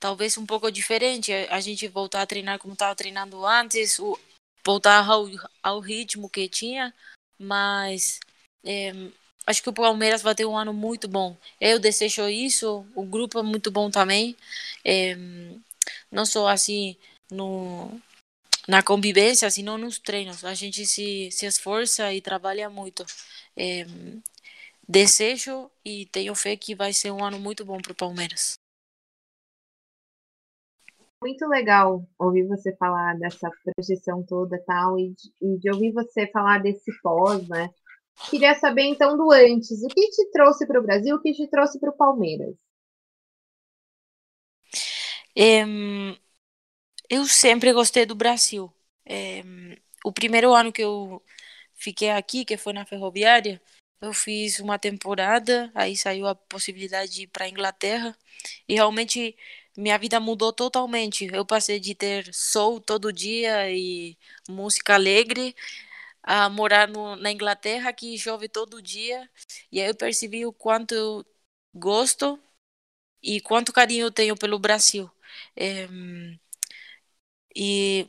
talvez 0.00 0.38
um 0.38 0.46
pouco 0.46 0.70
diferente, 0.70 1.32
a 1.50 1.60
gente 1.60 1.88
voltar 1.88 2.22
a 2.22 2.26
treinar 2.26 2.58
como 2.58 2.74
estava 2.74 2.94
treinando 2.94 3.44
antes, 3.46 3.98
voltar 4.64 5.04
ao, 5.08 5.26
ao 5.62 5.80
ritmo 5.80 6.28
que 6.30 6.48
tinha, 6.48 6.94
mas 7.38 8.20
é, 8.64 8.92
acho 9.46 9.62
que 9.62 9.70
o 9.70 9.72
Palmeiras 9.72 10.22
vai 10.22 10.34
ter 10.34 10.46
um 10.46 10.56
ano 10.56 10.72
muito 10.74 11.08
bom. 11.08 11.36
Eu 11.60 11.78
desejo 11.78 12.28
isso, 12.28 12.86
o 12.94 13.04
grupo 13.04 13.38
é 13.38 13.42
muito 13.42 13.70
bom 13.70 13.90
também, 13.90 14.36
é, 14.84 15.16
não 16.10 16.26
só 16.26 16.48
assim 16.48 16.96
no, 17.30 18.00
na 18.68 18.82
convivência, 18.82 19.50
senão 19.50 19.78
nos 19.78 19.98
treinos. 19.98 20.44
A 20.44 20.54
gente 20.54 20.86
se, 20.86 21.30
se 21.30 21.46
esforça 21.46 22.12
e 22.12 22.20
trabalha 22.20 22.68
muito. 22.70 23.04
É, 23.56 23.86
desejo 24.86 25.70
e 25.84 26.06
tenho 26.06 26.34
fé 26.34 26.56
que 26.56 26.74
vai 26.74 26.92
ser 26.92 27.10
um 27.10 27.24
ano 27.24 27.38
muito 27.38 27.64
bom 27.64 27.78
para 27.80 27.92
o 27.92 27.96
Palmeiras 27.96 28.58
muito 31.24 31.48
legal 31.48 32.06
ouvir 32.18 32.46
você 32.46 32.76
falar 32.76 33.18
dessa 33.18 33.50
projeção 33.64 34.22
toda 34.22 34.62
tal, 34.66 34.98
e 34.98 35.14
de, 35.14 35.32
e 35.40 35.58
de 35.58 35.70
ouvir 35.70 35.90
você 35.90 36.26
falar 36.30 36.60
desse 36.60 36.92
pós, 37.00 37.48
né? 37.48 37.70
Queria 38.28 38.54
saber 38.54 38.82
então 38.82 39.16
do 39.16 39.32
antes, 39.32 39.82
o 39.82 39.88
que 39.88 40.10
te 40.10 40.30
trouxe 40.30 40.66
para 40.66 40.78
o 40.78 40.82
Brasil, 40.82 41.16
o 41.16 41.22
que 41.22 41.32
te 41.32 41.48
trouxe 41.48 41.80
para 41.80 41.88
o 41.88 41.96
Palmeiras? 41.96 42.54
É, 45.34 45.64
eu 47.14 47.26
sempre 47.26 47.72
gostei 47.72 48.06
do 48.06 48.14
Brasil. 48.14 48.72
É, 49.04 49.42
o 50.04 50.12
primeiro 50.12 50.52
ano 50.54 50.72
que 50.72 50.82
eu 50.82 51.22
fiquei 51.74 52.10
aqui, 52.10 52.44
que 52.44 52.56
foi 52.56 52.72
na 52.72 52.86
Ferroviária, 52.86 53.60
eu 54.00 54.12
fiz 54.12 54.58
uma 54.60 54.78
temporada, 54.78 55.70
aí 55.74 55.96
saiu 55.96 56.26
a 56.26 56.34
possibilidade 56.34 57.12
de 57.12 57.22
ir 57.22 57.26
para 57.28 57.48
Inglaterra 57.48 58.16
e 58.68 58.74
realmente 58.74 59.36
minha 59.76 59.98
vida 59.98 60.20
mudou 60.20 60.52
totalmente. 60.52 61.26
Eu 61.32 61.44
passei 61.46 61.80
de 61.80 61.94
ter 61.94 62.32
soul 62.34 62.80
todo 62.80 63.12
dia 63.12 63.70
e 63.70 64.16
música 64.48 64.94
alegre 64.94 65.54
a 66.22 66.48
morar 66.48 66.88
no, 66.88 67.16
na 67.16 67.32
Inglaterra 67.32 67.92
que 67.92 68.18
chove 68.18 68.48
todo 68.48 68.82
dia. 68.82 69.28
E 69.72 69.80
aí 69.80 69.88
eu 69.88 69.94
percebi 69.96 70.46
o 70.46 70.52
quanto 70.52 70.94
eu 70.94 71.26
gosto 71.74 72.38
e 73.22 73.40
quanto 73.40 73.72
carinho 73.72 74.06
eu 74.06 74.12
tenho 74.12 74.36
pelo 74.36 74.58
Brasil. 74.58 75.10
É, 75.56 75.88
e 77.54 78.08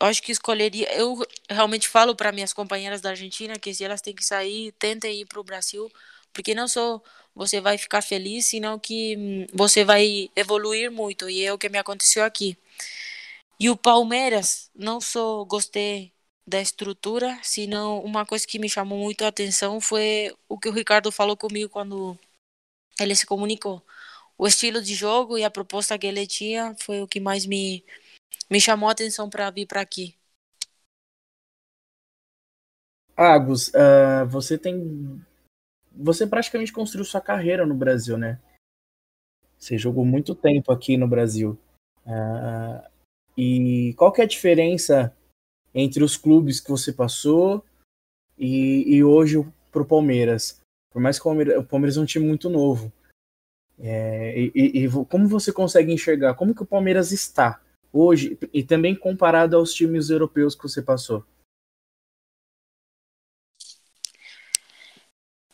eu 0.00 0.06
acho 0.08 0.22
que 0.22 0.32
escolheria. 0.32 0.92
Eu 0.94 1.18
realmente 1.50 1.88
falo 1.88 2.14
para 2.16 2.32
minhas 2.32 2.52
companheiras 2.52 3.00
da 3.00 3.10
Argentina 3.10 3.58
que 3.58 3.74
se 3.74 3.84
elas 3.84 4.00
têm 4.02 4.14
que 4.14 4.24
sair, 4.24 4.72
tentem 4.72 5.20
ir 5.22 5.26
para 5.26 5.40
o 5.40 5.44
Brasil, 5.44 5.90
porque 6.32 6.54
não 6.54 6.68
só 6.68 7.02
você 7.34 7.60
vai 7.60 7.78
ficar 7.78 8.02
feliz, 8.02 8.46
senão 8.46 8.78
que 8.78 9.16
hum, 9.16 9.46
você 9.54 9.84
vai 9.84 10.30
evoluir 10.36 10.90
muito. 10.90 11.28
E 11.30 11.44
é 11.44 11.52
o 11.52 11.58
que 11.58 11.68
me 11.68 11.78
aconteceu 11.78 12.24
aqui. 12.24 12.56
E 13.58 13.70
o 13.70 13.76
Palmeiras, 13.76 14.70
não 14.74 15.00
só 15.00 15.44
gostei 15.44 16.12
da 16.46 16.60
estrutura, 16.60 17.38
senão 17.42 18.00
uma 18.04 18.24
coisa 18.26 18.46
que 18.46 18.58
me 18.58 18.68
chamou 18.68 18.98
muito 18.98 19.24
a 19.24 19.28
atenção 19.28 19.80
foi 19.80 20.34
o 20.48 20.58
que 20.58 20.68
o 20.68 20.72
Ricardo 20.72 21.10
falou 21.10 21.36
comigo 21.36 21.70
quando 21.70 22.18
ele 23.00 23.16
se 23.16 23.26
comunicou. 23.26 23.82
O 24.38 24.46
estilo 24.48 24.82
de 24.82 24.94
jogo 24.94 25.38
e 25.38 25.44
a 25.44 25.50
proposta 25.50 25.98
que 25.98 26.06
ele 26.06 26.26
tinha 26.26 26.76
foi 26.80 27.02
o 27.02 27.08
que 27.08 27.20
mais 27.20 27.46
me, 27.46 27.84
me 28.50 28.60
chamou 28.60 28.88
a 28.88 28.92
atenção 28.92 29.28
para 29.28 29.50
vir 29.50 29.66
para 29.66 29.80
aqui. 29.80 30.16
Agus, 33.16 33.68
uh, 33.68 34.26
você 34.28 34.58
tem 34.58 35.24
você 35.92 36.26
praticamente 36.26 36.72
construiu 36.72 37.04
sua 37.04 37.20
carreira 37.20 37.64
no 37.64 37.74
Brasil, 37.74 38.18
né? 38.18 38.38
Você 39.58 39.78
jogou 39.78 40.04
muito 40.04 40.34
tempo 40.34 40.70
aqui 40.70 40.96
no 40.96 41.08
Brasil. 41.08 41.58
Uh, 42.04 42.86
e 43.36 43.94
qual 43.94 44.12
que 44.12 44.20
é 44.20 44.24
a 44.24 44.28
diferença 44.28 45.16
entre 45.74 46.02
os 46.02 46.16
clubes 46.16 46.58
que 46.58 46.70
você 46.70 46.90
passou 46.90 47.62
e, 48.38 48.96
e 48.96 49.04
hoje 49.04 49.36
para 49.70 49.82
o 49.82 49.86
Palmeiras. 49.86 50.58
Por 50.90 51.02
mais 51.02 51.18
que 51.18 51.28
o 51.28 51.64
Palmeiras, 51.64 51.98
é 51.98 52.00
um 52.00 52.06
time 52.06 52.26
muito 52.26 52.48
novo. 52.48 52.90
É, 53.78 54.34
e, 54.38 54.84
e, 54.84 54.88
como 55.10 55.28
você 55.28 55.52
consegue 55.52 55.92
enxergar 55.92 56.32
como 56.32 56.54
que 56.54 56.62
o 56.62 56.66
Palmeiras 56.66 57.12
está 57.12 57.60
hoje 57.98 58.38
e 58.52 58.62
também 58.62 58.94
comparado 58.94 59.56
aos 59.56 59.72
times 59.72 60.10
europeus 60.10 60.54
que 60.54 60.62
você 60.62 60.82
passou? 60.82 61.24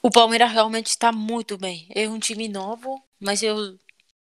O 0.02 0.10
Palmeiras 0.10 0.50
realmente 0.50 0.88
está 0.88 1.12
muito 1.12 1.56
bem. 1.56 1.86
É 1.94 2.08
um 2.08 2.18
time 2.18 2.48
novo, 2.48 3.00
mas 3.20 3.42
eu, 3.42 3.78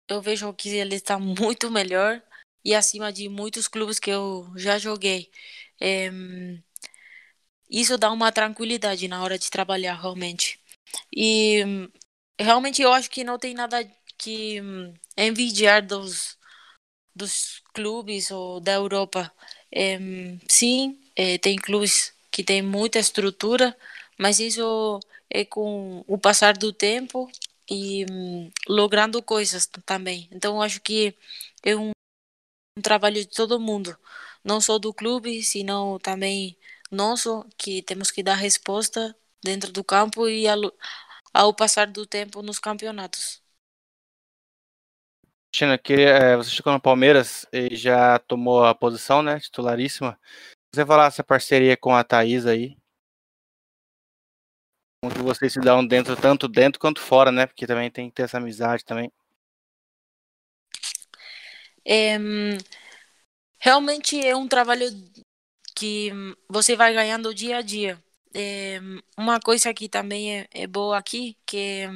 eu 0.08 0.20
vejo 0.20 0.52
que 0.52 0.68
ele 0.68 0.96
está 0.96 1.18
muito 1.20 1.70
melhor 1.70 2.22
e 2.64 2.74
acima 2.74 3.12
de 3.12 3.28
muitos 3.28 3.66
clubes 3.68 3.98
que 3.98 4.10
eu 4.10 4.52
já 4.56 4.78
joguei. 4.78 5.30
É, 5.80 6.10
isso 7.70 7.96
dá 7.96 8.10
uma 8.10 8.30
tranquilidade 8.30 9.08
na 9.08 9.22
hora 9.22 9.38
de 9.38 9.50
trabalhar, 9.50 9.94
realmente. 9.94 10.60
E 11.10 11.62
realmente 12.38 12.82
eu 12.82 12.92
acho 12.92 13.10
que 13.10 13.24
não 13.24 13.38
tem 13.38 13.54
nada 13.54 13.82
que 14.18 14.60
envidiar 15.16 15.84
dos, 15.84 16.38
dos 17.14 17.61
clubes 17.72 18.30
ou 18.30 18.60
da 18.60 18.72
Europa. 18.72 19.32
É, 19.70 19.98
sim, 20.48 20.98
é, 21.16 21.38
tem 21.38 21.56
clubes 21.56 22.12
que 22.30 22.44
têm 22.44 22.62
muita 22.62 22.98
estrutura, 22.98 23.76
mas 24.18 24.38
isso 24.40 25.00
é 25.30 25.44
com 25.44 26.04
o 26.06 26.18
passar 26.18 26.56
do 26.56 26.72
tempo 26.72 27.30
e 27.70 28.06
hum, 28.10 28.50
logrando 28.68 29.22
coisas 29.22 29.66
também. 29.86 30.28
Então, 30.32 30.60
acho 30.62 30.80
que 30.80 31.14
é 31.62 31.76
um, 31.76 31.90
um, 32.78 32.82
trabalho 32.82 33.16
de 33.16 33.26
todo 33.26 33.60
mundo, 33.60 33.96
não 34.44 34.60
só 34.60 34.78
do 34.78 34.94
clube, 34.94 35.42
sino 35.42 35.98
também 36.00 36.56
nosso, 36.90 37.44
que 37.58 37.82
temos 37.82 38.10
que 38.10 38.22
dar 38.22 38.34
resposta 38.36 39.16
dentro 39.42 39.72
do 39.72 39.84
campo 39.84 40.28
e 40.28 40.46
ao, 40.48 40.60
ao 41.34 41.54
passar 41.54 41.86
do 41.88 42.06
tempo 42.06 42.42
nos 42.42 42.58
campeonatos. 42.58 43.41
Cristina, 45.52 45.76
que 45.76 45.92
é, 45.92 46.34
você 46.34 46.48
chegou 46.48 46.72
no 46.72 46.80
Palmeiras 46.80 47.46
e 47.52 47.76
já 47.76 48.18
tomou 48.20 48.64
a 48.64 48.74
posição, 48.74 49.22
né, 49.22 49.38
titularíssima. 49.38 50.18
Você 50.74 50.86
falar 50.86 51.08
essa 51.08 51.22
parceria 51.22 51.76
com 51.76 51.94
a 51.94 52.02
Thaís 52.02 52.46
aí, 52.46 52.74
onde 55.04 55.18
vocês 55.18 55.52
se 55.52 55.60
dão 55.60 55.86
dentro, 55.86 56.16
tanto 56.16 56.48
dentro 56.48 56.80
quanto 56.80 57.02
fora, 57.02 57.30
né? 57.30 57.44
Porque 57.46 57.66
também 57.66 57.90
tem 57.90 58.08
que 58.08 58.14
ter 58.14 58.22
essa 58.22 58.38
amizade 58.38 58.82
também. 58.82 59.12
É, 61.84 62.16
realmente 63.58 64.18
é 64.26 64.34
um 64.34 64.48
trabalho 64.48 64.86
que 65.74 66.10
você 66.48 66.74
vai 66.74 66.94
ganhando 66.94 67.34
dia 67.34 67.58
a 67.58 67.62
dia. 67.62 68.02
É, 68.34 68.80
uma 69.18 69.38
coisa 69.38 69.74
que 69.74 69.86
também 69.86 70.38
é, 70.40 70.48
é 70.50 70.66
boa 70.66 70.96
aqui, 70.96 71.36
que 71.44 71.86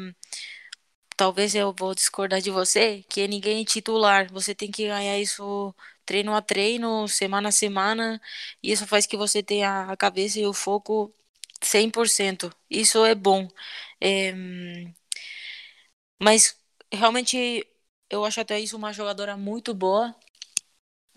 talvez 1.16 1.55
eu 1.55 1.72
vou 1.72 1.94
discordar 1.94 2.40
de 2.40 2.50
você, 2.50 3.02
que 3.09 3.26
ninguém 3.29 3.62
é 3.62 3.64
titular. 3.64 4.31
Você 4.33 4.55
tem 4.55 4.70
que 4.70 4.87
ganhar 4.88 5.18
isso 5.18 5.74
treino 6.05 6.35
a 6.35 6.42
treino, 6.42 7.09
semana 7.09 7.48
a 7.48 7.52
semana, 7.52 8.20
e 8.62 8.72
isso 8.72 8.87
faz 8.87 9.07
que 9.07 9.16
você 9.16 9.42
tenha 9.42 9.85
a 9.90 9.96
cabeça 9.96 10.38
e 10.40 10.46
o 10.46 10.52
foco 10.52 11.12
100%. 11.62 12.50
Isso 12.70 13.05
é 13.05 13.14
bom. 13.14 13.48
É, 14.00 14.33
mas 16.20 16.59
realmente 16.92 17.66
eu 18.11 18.24
acho 18.24 18.40
até 18.40 18.59
isso 18.61 18.76
uma 18.76 18.92
jogadora 18.92 19.37
muito 19.37 19.74
boa. 19.74 20.14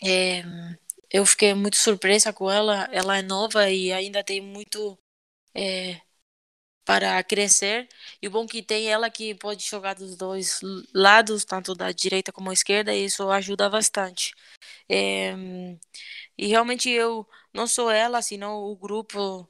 É, 0.04 0.44
eu 1.12 1.26
fiquei 1.26 1.54
muito 1.54 1.78
surpresa 1.78 2.34
com 2.34 2.50
ela. 2.52 2.86
Ela 2.92 3.18
é 3.20 3.22
nova 3.22 3.70
e 3.72 3.92
ainda 3.94 4.24
tem 4.24 4.42
muito 4.42 4.98
é, 5.56 6.02
para 6.90 7.24
crescer. 7.24 7.88
E 8.20 8.28
o 8.28 8.32
bom 8.32 8.48
que 8.48 8.64
tem 8.64 8.88
ela 8.92 9.12
que 9.12 9.36
pode 9.36 9.64
jogar 9.64 9.94
dos 9.94 10.16
dois 10.18 10.60
lados, 10.92 11.46
tanto 11.46 11.76
da 11.76 11.92
direita 11.92 12.32
como 12.32 12.48
da 12.48 12.54
esquerda, 12.54 12.96
e 12.96 13.06
isso 13.06 13.30
ajuda 13.30 13.70
bastante. 13.70 14.34
É, 14.90 15.36
e 16.38 16.48
realmente 16.48 16.90
eu 16.90 17.28
não 17.54 17.68
sou 17.68 17.92
ela, 17.92 18.22
senão 18.24 18.64
o 18.64 18.76
grupo 18.76 19.48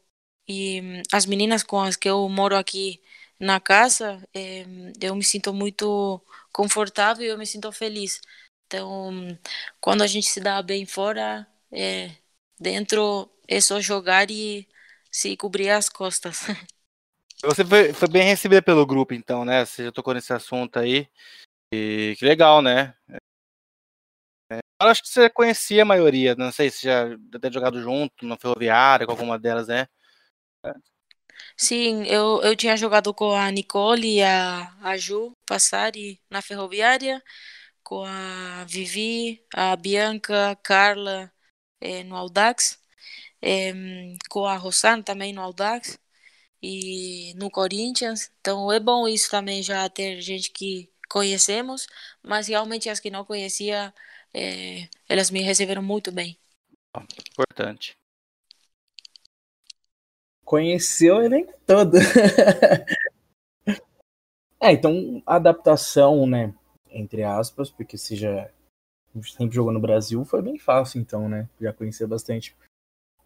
e 0.50 0.82
as 1.14 1.26
meninas 1.26 1.64
com 1.64 1.80
as 1.82 1.96
que 1.96 2.10
eu 2.10 2.28
moro 2.30 2.58
aqui 2.58 3.02
na 3.40 3.60
casa, 3.60 4.22
é, 4.34 4.66
eu 5.02 5.16
me 5.16 5.24
sinto 5.24 5.54
muito 5.54 6.22
confortável 6.52 7.26
e 7.26 7.30
eu 7.30 7.38
me 7.38 7.46
sinto 7.48 7.72
feliz. 7.72 8.20
Então, 8.68 9.12
quando 9.82 10.04
a 10.04 10.08
gente 10.08 10.28
se 10.30 10.42
dá 10.42 10.62
bem 10.62 10.86
fora, 10.86 11.48
é, 11.72 12.12
dentro 12.60 13.32
é 13.48 13.62
só 13.62 13.80
jogar 13.82 14.30
e 14.32 14.68
se 15.12 15.38
cobrir 15.38 15.70
as 15.70 15.90
costas. 15.90 16.42
Você 17.44 17.64
foi, 17.64 17.94
foi 17.94 18.08
bem 18.10 18.24
recebida 18.24 18.62
pelo 18.62 18.86
grupo, 18.86 19.14
então, 19.14 19.46
né? 19.46 19.66
Você 19.66 19.86
já 19.86 19.92
tocou 19.92 20.14
nesse 20.14 20.34
assunto 20.34 20.78
aí. 20.78 21.10
E 21.74 22.16
que 22.20 22.26
legal, 22.26 22.62
né? 22.62 22.94
É, 24.52 24.60
eu 24.82 24.88
acho 24.88 25.02
que 25.04 25.10
você 25.10 25.30
conhecia 25.30 25.84
a 25.84 25.86
maioria, 25.86 26.36
não 26.36 26.52
sei 26.52 26.70
se 26.70 26.84
já 26.84 27.06
ter 27.40 27.54
jogado 27.54 27.82
junto 27.82 28.26
no 28.26 28.38
Ferroviária 28.38 29.06
com 29.06 29.14
alguma 29.14 29.40
delas, 29.40 29.68
né? 29.68 29.88
Sim, 31.56 32.04
eu, 32.06 32.42
eu 32.42 32.56
tinha 32.56 32.76
jogado 32.76 33.14
com 33.14 33.32
a 33.34 33.50
Nicole 33.52 34.18
e 34.18 34.24
a, 34.24 34.74
a 34.82 34.98
Ju 34.98 35.34
Passari 35.46 36.22
na 36.30 36.42
Ferroviária, 36.42 37.24
com 37.84 38.04
a 38.06 38.66
Vivi, 38.66 39.46
a 39.54 39.76
Bianca, 39.76 40.52
a 40.52 40.56
Carla 40.56 41.32
é, 41.80 42.04
no 42.04 42.16
Audax, 42.18 42.80
é, 43.42 43.74
com 44.30 44.46
a 44.46 44.58
Rosana 44.58 45.04
também 45.04 45.34
no 45.34 45.42
Audax 45.42 46.00
e 46.62 47.34
no 47.36 47.50
Corinthians. 47.50 48.32
Então 48.42 48.72
é 48.72 48.80
bom 48.80 49.08
isso 49.08 49.30
também 49.30 49.62
já 49.64 49.90
ter 49.90 50.22
gente 50.22 50.52
que 50.52 50.90
conhecemos, 51.10 51.88
mas 52.22 52.48
realmente 52.48 52.90
as 52.90 53.00
que 53.00 53.10
não 53.10 53.26
conhecia, 53.26 53.94
é, 54.34 54.88
elas 55.08 55.32
me 55.32 55.42
receberam 55.42 55.82
muito 55.82 56.12
bem. 56.12 56.38
Importante 57.32 58.00
conheceu 60.50 61.18
o 61.18 61.22
elenco 61.22 61.54
todo. 61.64 61.96
é, 64.60 64.72
então, 64.72 65.22
adaptação, 65.24 66.26
né? 66.26 66.52
Entre 66.90 67.22
aspas, 67.22 67.70
porque 67.70 67.96
se 68.00 68.16
já 68.16 68.50
sempre 69.38 69.54
jogou 69.54 69.72
no 69.72 69.80
Brasil, 69.80 70.26
foi 70.26 70.42
bem 70.42 70.58
fácil, 70.58 71.00
então, 71.00 71.30
né? 71.30 71.48
Já 71.62 71.72
conhecia 71.72 72.08
bastante 72.08 72.58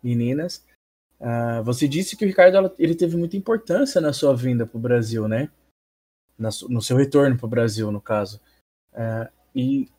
meninas. 0.03 0.67
Uh, 1.23 1.63
você 1.63 1.87
disse 1.87 2.17
que 2.17 2.25
o 2.25 2.27
Ricardo 2.27 2.73
ele 2.77 2.93
teve 2.93 3.15
muita 3.15 3.37
importância 3.37 4.01
na 4.01 4.11
sua 4.11 4.35
vinda 4.35 4.67
para 4.67 4.77
o 4.77 4.81
Brasil, 4.81 5.27
né? 5.27 5.49
no 6.37 6.81
seu 6.81 6.97
retorno 6.97 7.37
para 7.37 7.45
o 7.45 7.49
Brasil, 7.49 7.89
no 7.91 8.01
caso. 8.01 8.41
Uh, 8.91 9.31
e 9.55 9.89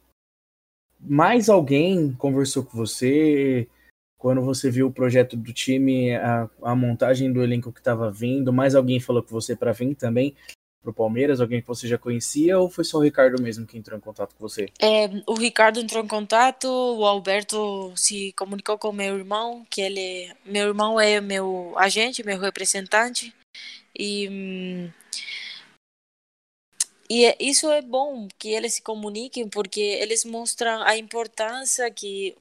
mais 1.00 1.48
alguém 1.48 2.12
conversou 2.12 2.64
com 2.64 2.76
você? 2.76 3.68
quando 4.24 4.40
você 4.40 4.70
viu 4.70 4.86
o 4.86 4.92
projeto 4.92 5.36
do 5.36 5.52
time, 5.52 6.14
a, 6.16 6.48
a 6.62 6.74
montagem 6.74 7.30
do 7.30 7.42
elenco 7.42 7.70
que 7.70 7.78
estava 7.78 8.10
vindo, 8.10 8.54
mais 8.54 8.74
alguém 8.74 8.98
falou 8.98 9.22
com 9.22 9.28
você 9.28 9.54
para 9.54 9.70
vir 9.70 9.94
também 9.94 10.34
para 10.84 10.90
o 10.90 10.94
Palmeiras? 10.94 11.40
Alguém 11.40 11.62
que 11.62 11.66
você 11.66 11.88
já 11.88 11.96
conhecia 11.96 12.58
ou 12.58 12.68
foi 12.68 12.84
só 12.84 12.98
o 12.98 13.02
Ricardo 13.02 13.42
mesmo 13.42 13.66
que 13.66 13.78
entrou 13.78 13.96
em 13.96 14.00
contato 14.00 14.34
com 14.34 14.46
você? 14.46 14.68
É, 14.78 15.08
o 15.26 15.34
Ricardo 15.34 15.80
entrou 15.80 16.04
em 16.04 16.06
contato, 16.06 16.68
o 16.68 17.04
Alberto 17.06 17.92
se 17.96 18.32
comunicou 18.34 18.78
com 18.78 18.92
meu 18.92 19.16
irmão, 19.16 19.66
que 19.70 19.80
ele, 19.80 20.30
meu 20.44 20.68
irmão 20.68 21.00
é 21.00 21.20
meu 21.20 21.72
agente, 21.76 22.22
meu 22.22 22.38
representante 22.38 23.34
e 23.98 24.90
e 27.08 27.26
é, 27.26 27.36
isso 27.38 27.70
é 27.70 27.82
bom 27.82 28.28
que 28.38 28.48
eles 28.48 28.74
se 28.74 28.82
comuniquem 28.82 29.48
porque 29.48 29.80
eles 29.80 30.24
mostram 30.24 30.82
a 30.82 30.96
importância 30.96 31.90
que 31.90 32.36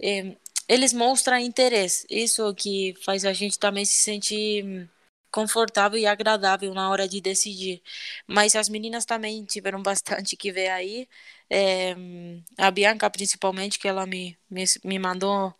é, 0.00 0.36
eles 0.68 0.92
mostram 0.92 1.38
interesse. 1.38 2.06
Isso 2.10 2.54
que 2.54 2.94
faz 3.04 3.24
a 3.24 3.32
gente 3.32 3.58
também 3.58 3.84
se 3.84 3.96
sentir 3.96 4.88
confortável 5.30 5.98
e 5.98 6.06
agradável 6.06 6.74
na 6.74 6.90
hora 6.90 7.08
de 7.08 7.20
decidir. 7.20 7.82
Mas 8.26 8.56
as 8.56 8.68
meninas 8.68 9.04
também 9.04 9.44
tiveram 9.44 9.82
bastante 9.82 10.36
que 10.36 10.52
ver 10.52 10.68
aí. 10.68 11.08
É, 11.48 11.94
a 12.58 12.70
Bianca, 12.70 13.08
principalmente, 13.10 13.78
que 13.78 13.88
ela 13.88 14.06
me, 14.06 14.38
me, 14.50 14.64
me 14.84 14.98
mandou 14.98 15.54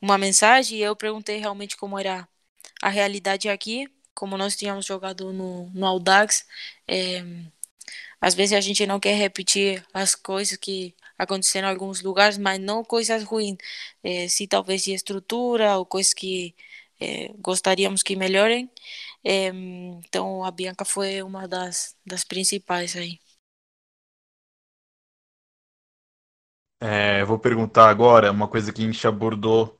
uma 0.00 0.18
mensagem 0.18 0.78
e 0.78 0.82
eu 0.82 0.96
perguntei 0.96 1.38
realmente 1.38 1.76
como 1.76 1.98
era 1.98 2.28
a 2.82 2.88
realidade 2.88 3.48
aqui, 3.48 3.88
como 4.14 4.36
nós 4.38 4.56
tínhamos 4.56 4.86
jogado 4.86 5.32
no, 5.32 5.70
no 5.70 5.86
Audax. 5.86 6.46
É, 6.86 7.22
às 8.20 8.34
vezes 8.34 8.56
a 8.56 8.60
gente 8.60 8.86
não 8.86 9.00
quer 9.00 9.14
repetir 9.16 9.84
as 9.92 10.14
coisas 10.14 10.56
que 10.56 10.94
aconteceram 11.16 11.68
em 11.68 11.70
alguns 11.70 12.00
lugares, 12.02 12.38
mas 12.38 12.60
não 12.60 12.84
coisas 12.84 13.22
ruins, 13.24 13.56
é, 14.02 14.28
se 14.28 14.46
talvez 14.46 14.82
de 14.84 14.92
estrutura 14.92 15.76
ou 15.78 15.86
coisas 15.86 16.14
que 16.14 16.54
é, 17.00 17.30
gostaríamos 17.38 18.02
que 18.02 18.16
melhorem. 18.16 18.70
É, 19.24 19.48
então 19.48 20.44
a 20.44 20.50
Bianca 20.50 20.84
foi 20.84 21.22
uma 21.22 21.46
das, 21.46 21.96
das 22.06 22.24
principais 22.24 22.96
aí. 22.96 23.18
É, 26.80 27.24
vou 27.24 27.38
perguntar 27.38 27.88
agora 27.90 28.30
uma 28.30 28.46
coisa 28.46 28.72
que 28.72 28.80
a 28.82 28.84
gente 28.86 29.06
abordou 29.06 29.78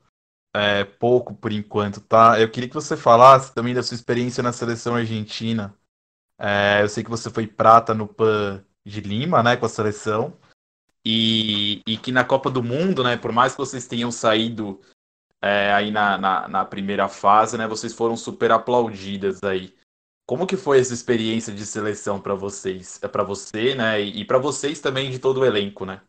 é, 0.53 0.83
pouco 0.83 1.33
por 1.33 1.51
enquanto, 1.51 2.01
tá? 2.01 2.39
Eu 2.39 2.51
queria 2.51 2.67
que 2.67 2.75
você 2.75 2.97
falasse 2.97 3.53
também 3.53 3.73
da 3.73 3.81
sua 3.81 3.95
experiência 3.95 4.43
na 4.43 4.51
seleção 4.51 4.95
argentina. 4.95 5.73
É, 6.37 6.81
eu 6.81 6.89
sei 6.89 7.03
que 7.03 7.09
você 7.09 7.29
foi 7.29 7.47
prata 7.47 7.93
no 7.93 8.07
PAN 8.07 8.63
de 8.85 9.01
Lima, 9.01 9.43
né, 9.43 9.55
com 9.55 9.65
a 9.65 9.69
seleção. 9.69 10.37
E, 11.05 11.81
e 11.87 11.97
que 11.97 12.11
na 12.11 12.25
Copa 12.25 12.51
do 12.51 12.61
Mundo, 12.61 13.03
né, 13.03 13.15
por 13.15 13.31
mais 13.31 13.53
que 13.53 13.59
vocês 13.59 13.87
tenham 13.87 14.11
saído 14.11 14.81
é, 15.41 15.71
aí 15.73 15.91
na, 15.91 16.17
na, 16.17 16.47
na, 16.47 16.65
primeira 16.65 17.07
fase, 17.07 17.57
né, 17.57 17.67
vocês 17.67 17.93
foram 17.93 18.17
super 18.17 18.51
aplaudidas 18.51 19.43
aí. 19.43 19.73
Como 20.25 20.45
que 20.45 20.57
foi 20.57 20.79
essa 20.79 20.93
experiência 20.93 21.53
de 21.53 21.65
seleção 21.65 22.21
para 22.21 22.35
vocês, 22.35 22.99
é 23.01 23.07
para 23.07 23.23
você, 23.23 23.75
né, 23.75 24.01
e, 24.01 24.21
e 24.21 24.25
para 24.25 24.37
vocês 24.37 24.79
também 24.79 25.09
de 25.09 25.19
todo 25.19 25.41
o 25.41 25.45
elenco, 25.45 25.85
né? 25.85 26.01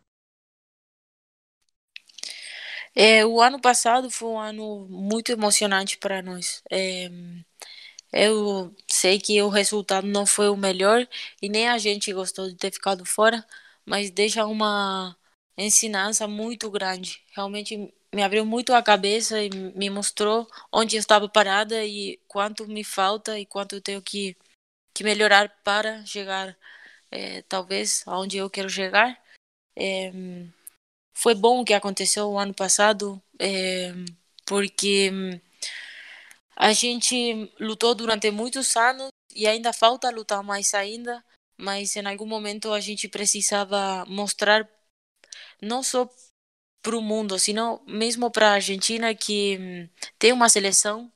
É, 2.94 3.24
o 3.24 3.40
ano 3.40 3.60
passado 3.60 4.10
foi 4.10 4.28
um 4.28 4.38
ano 4.38 4.86
muito 4.88 5.30
emocionante 5.30 5.96
para 5.98 6.20
nós. 6.22 6.62
É, 6.70 7.08
eu 8.12 8.74
sei 8.88 9.18
que 9.20 9.40
o 9.42 9.48
resultado 9.48 10.06
não 10.06 10.26
foi 10.26 10.48
o 10.48 10.56
melhor 10.56 11.06
e 11.40 11.48
nem 11.48 11.68
a 11.68 11.78
gente 11.78 12.12
gostou 12.12 12.48
de 12.48 12.56
ter 12.56 12.72
ficado 12.72 13.04
fora, 13.04 13.46
mas 13.86 14.10
deixa 14.10 14.44
uma 14.46 15.16
ensinança 15.56 16.26
muito 16.26 16.70
grande. 16.70 17.22
Realmente 17.34 17.92
me 18.14 18.22
abriu 18.22 18.44
muito 18.44 18.74
a 18.74 18.82
cabeça 18.82 19.42
e 19.42 19.50
me 19.50 19.88
mostrou 19.90 20.48
onde 20.72 20.96
eu 20.96 21.00
estava 21.00 21.28
parada 21.28 21.84
e 21.84 22.18
quanto 22.26 22.66
me 22.66 22.84
falta 22.84 23.38
e 23.38 23.46
quanto 23.46 23.76
eu 23.76 23.80
tenho 23.80 24.02
que, 24.02 24.36
que 24.94 25.04
melhorar 25.04 25.48
para 25.64 26.04
chegar, 26.06 26.56
é, 27.10 27.42
talvez, 27.42 28.02
aonde 28.06 28.38
eu 28.38 28.50
quero 28.50 28.68
chegar. 28.68 29.20
É, 29.76 30.12
foi 31.14 31.34
bom 31.34 31.60
o 31.60 31.64
que 31.64 31.74
aconteceu 31.74 32.30
o 32.30 32.38
ano 32.38 32.54
passado, 32.54 33.22
é, 33.38 33.92
porque 34.46 35.10
a 36.56 36.72
gente 36.72 37.52
lutou 37.60 37.94
durante 37.94 38.30
muitos 38.30 38.76
anos 38.76 39.08
e 39.34 39.46
ainda 39.46 39.72
falta 39.72 40.10
lutar 40.10 40.42
mais 40.42 40.74
ainda, 40.74 41.24
mas 41.56 41.94
em 41.96 42.06
algum 42.06 42.26
momento 42.26 42.72
a 42.72 42.80
gente 42.80 43.08
precisava 43.08 44.04
mostrar 44.06 44.68
não 45.62 45.82
só 45.82 46.08
para 46.82 46.96
o 46.96 47.02
mundo, 47.02 47.38
sino 47.38 47.82
mesmo 47.86 48.30
para 48.30 48.50
a 48.50 48.54
Argentina 48.54 49.14
que 49.14 49.88
tem 50.18 50.32
uma 50.32 50.48
seleção, 50.48 51.12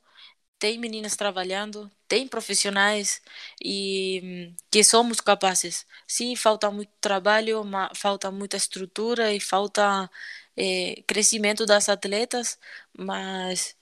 tem 0.58 0.78
meninas 0.78 1.16
trabalhando, 1.16 1.90
tem 2.08 2.28
profissionais 2.28 3.22
e 3.64 4.54
que 4.70 4.84
somos 4.84 5.20
capazes. 5.20 5.86
Sim, 6.06 6.36
falta 6.36 6.70
muito 6.70 6.92
trabalho, 7.00 7.62
falta 7.94 8.30
muita 8.30 8.56
estrutura 8.56 9.32
e 9.34 9.40
falta 9.40 10.10
é, 10.56 11.02
crescimento 11.06 11.66
das 11.66 11.88
atletas, 11.88 12.58
mas 12.96 13.76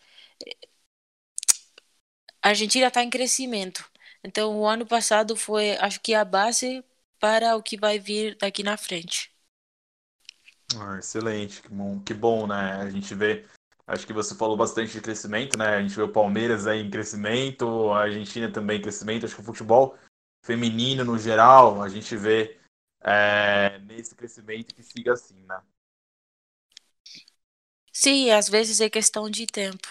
a 2.43 2.51
Argentina 2.51 2.87
está 2.89 3.03
em 3.03 3.11
crescimento. 3.11 3.85
Então, 4.23 4.57
o 4.61 4.67
ano 4.67 4.87
passado 4.87 5.35
foi, 5.37 5.73
acho 5.79 6.01
que, 6.01 6.15
a 6.15 6.25
base 6.25 6.85
para 7.19 7.57
o 7.57 7.63
que 7.63 7.77
vai 7.77 7.99
vir 7.99 8.37
daqui 8.37 8.63
na 8.63 8.77
frente. 8.77 9.32
Ah, 10.79 10.99
excelente, 10.99 11.63
que 11.63 11.69
bom, 11.69 12.01
que 12.01 12.15
bom, 12.15 12.47
né? 12.47 12.75
A 12.81 12.91
gente 12.91 13.15
vê, 13.15 13.47
acho 13.87 14.07
que 14.07 14.13
você 14.13 14.35
falou 14.35 14.57
bastante 14.57 14.93
de 14.93 15.01
crescimento, 15.01 15.59
né? 15.59 15.77
A 15.77 15.83
gente 15.83 15.95
vê 15.95 16.03
o 16.03 16.13
Palmeiras 16.13 16.67
aí 16.67 16.81
em 16.81 16.91
crescimento, 16.91 17.91
a 17.91 18.03
Argentina 18.03 18.51
também 18.51 18.79
em 18.79 18.83
crescimento. 18.83 19.27
Acho 19.27 19.35
que 19.35 19.41
o 19.41 19.45
futebol 19.45 19.97
feminino 20.45 21.05
no 21.05 21.19
geral, 21.19 21.83
a 21.83 21.89
gente 21.89 22.17
vê 22.17 22.59
é, 23.01 23.79
nesse 23.81 24.15
crescimento 24.15 24.75
que 24.75 24.83
siga 24.83 25.13
assim, 25.13 25.43
né? 25.45 25.61
Sim, 27.93 28.31
às 28.31 28.49
vezes 28.49 28.81
é 28.81 28.89
questão 28.89 29.29
de 29.29 29.47
tempo. 29.47 29.89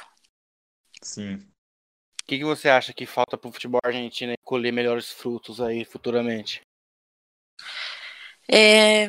Sim 1.02 1.52
que, 2.32 2.38
que 2.38 2.46
você 2.46 2.70
acha 2.70 2.94
que 2.94 3.06
falta 3.06 3.38
para 3.38 3.50
o 3.50 3.52
futebol 3.52 3.82
argentino 3.84 4.34
colher 4.46 4.72
melhores 4.72 5.12
frutos 5.12 5.60
aí 5.60 5.84
futuramente? 5.84 6.62
É... 8.50 9.08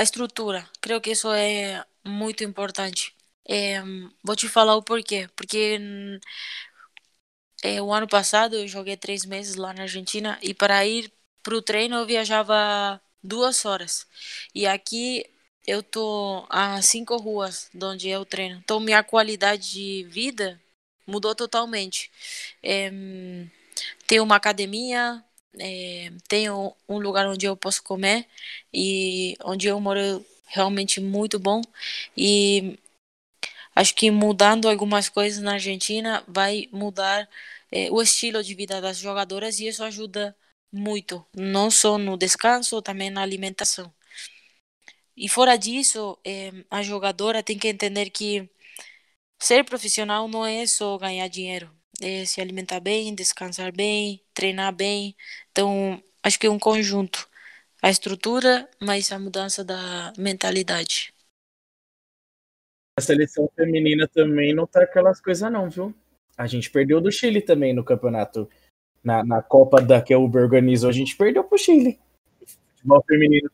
A 0.00 0.02
estrutura, 0.02 0.66
creio 0.80 0.98
que 0.98 1.10
isso 1.10 1.30
é 1.30 1.84
muito 2.02 2.42
importante. 2.42 3.14
É... 3.46 3.82
Vou 4.24 4.34
te 4.34 4.48
falar 4.48 4.74
o 4.74 4.82
porquê. 4.82 5.28
Porque 5.36 5.78
é, 7.62 7.82
o 7.82 7.92
ano 7.92 8.08
passado 8.08 8.56
eu 8.56 8.66
joguei 8.66 8.96
três 8.96 9.26
meses 9.26 9.56
lá 9.56 9.74
na 9.74 9.82
Argentina 9.82 10.38
e 10.40 10.54
para 10.54 10.86
ir 10.86 11.12
para 11.42 11.54
o 11.54 11.60
treino 11.60 11.96
eu 11.96 12.06
viajava 12.06 12.98
duas 13.22 13.66
horas. 13.66 14.06
E 14.54 14.66
aqui 14.66 15.26
eu 15.66 15.82
tô 15.82 16.46
a 16.48 16.80
cinco 16.80 17.18
ruas 17.18 17.68
de 17.74 17.84
onde 17.84 18.08
eu 18.08 18.24
treino. 18.24 18.58
Então 18.64 18.80
minha 18.80 19.02
qualidade 19.02 19.70
de 19.70 20.04
vida 20.08 20.58
mudou 21.06 21.34
totalmente. 21.34 22.10
É, 22.62 22.90
tem 24.06 24.18
uma 24.20 24.36
academia, 24.36 25.22
é, 25.58 26.10
tenho 26.28 26.74
um 26.88 26.98
lugar 26.98 27.26
onde 27.26 27.46
eu 27.46 27.56
posso 27.56 27.82
comer 27.82 28.26
e 28.72 29.36
onde 29.44 29.66
eu 29.68 29.80
moro 29.80 30.24
realmente 30.46 31.00
muito 31.00 31.38
bom 31.38 31.60
e 32.16 32.78
acho 33.74 33.94
que 33.94 34.10
mudando 34.10 34.68
algumas 34.68 35.08
coisas 35.08 35.42
na 35.42 35.54
Argentina 35.54 36.24
vai 36.28 36.68
mudar 36.72 37.28
é, 37.70 37.90
o 37.90 38.02
estilo 38.02 38.42
de 38.42 38.54
vida 38.54 38.80
das 38.80 38.98
jogadoras 38.98 39.60
e 39.60 39.68
isso 39.68 39.84
ajuda 39.84 40.36
muito, 40.72 41.24
não 41.34 41.70
só 41.70 41.98
no 41.98 42.16
descanso, 42.16 42.82
também 42.82 43.10
na 43.10 43.22
alimentação. 43.22 43.92
E 45.16 45.28
fora 45.28 45.56
disso, 45.56 46.18
é, 46.24 46.52
a 46.70 46.82
jogadora 46.82 47.42
tem 47.42 47.58
que 47.58 47.68
entender 47.68 48.10
que 48.10 48.48
Ser 49.42 49.64
profissional 49.64 50.28
não 50.28 50.46
é 50.46 50.66
só 50.66 50.96
ganhar 50.98 51.28
dinheiro, 51.28 51.70
é 52.00 52.24
se 52.24 52.40
alimentar 52.40 52.80
bem, 52.80 53.14
descansar 53.14 53.72
bem, 53.72 54.22
treinar 54.34 54.74
bem. 54.74 55.14
Então, 55.50 56.02
acho 56.22 56.38
que 56.38 56.46
é 56.46 56.50
um 56.50 56.58
conjunto. 56.58 57.28
A 57.82 57.90
estrutura, 57.90 58.68
mas 58.80 59.10
a 59.10 59.18
mudança 59.18 59.64
da 59.64 60.12
mentalidade. 60.18 61.14
A 62.98 63.00
seleção 63.00 63.50
feminina 63.56 64.06
também 64.06 64.54
não 64.54 64.66
tá 64.66 64.82
aquelas 64.82 65.20
coisas 65.20 65.50
não, 65.50 65.70
viu? 65.70 65.94
A 66.36 66.46
gente 66.46 66.70
perdeu 66.70 67.00
do 67.00 67.10
Chile 67.10 67.40
também 67.40 67.74
no 67.74 67.84
campeonato. 67.84 68.48
Na, 69.02 69.24
na 69.24 69.42
Copa 69.42 69.80
da 69.80 70.02
que 70.02 70.12
a 70.12 70.18
Uber 70.18 70.42
organizou, 70.42 70.90
a 70.90 70.92
gente 70.92 71.16
perdeu 71.16 71.42
pro 71.42 71.56
Chile. 71.56 71.98
Futebol 72.76 73.02
feminino. 73.06 73.50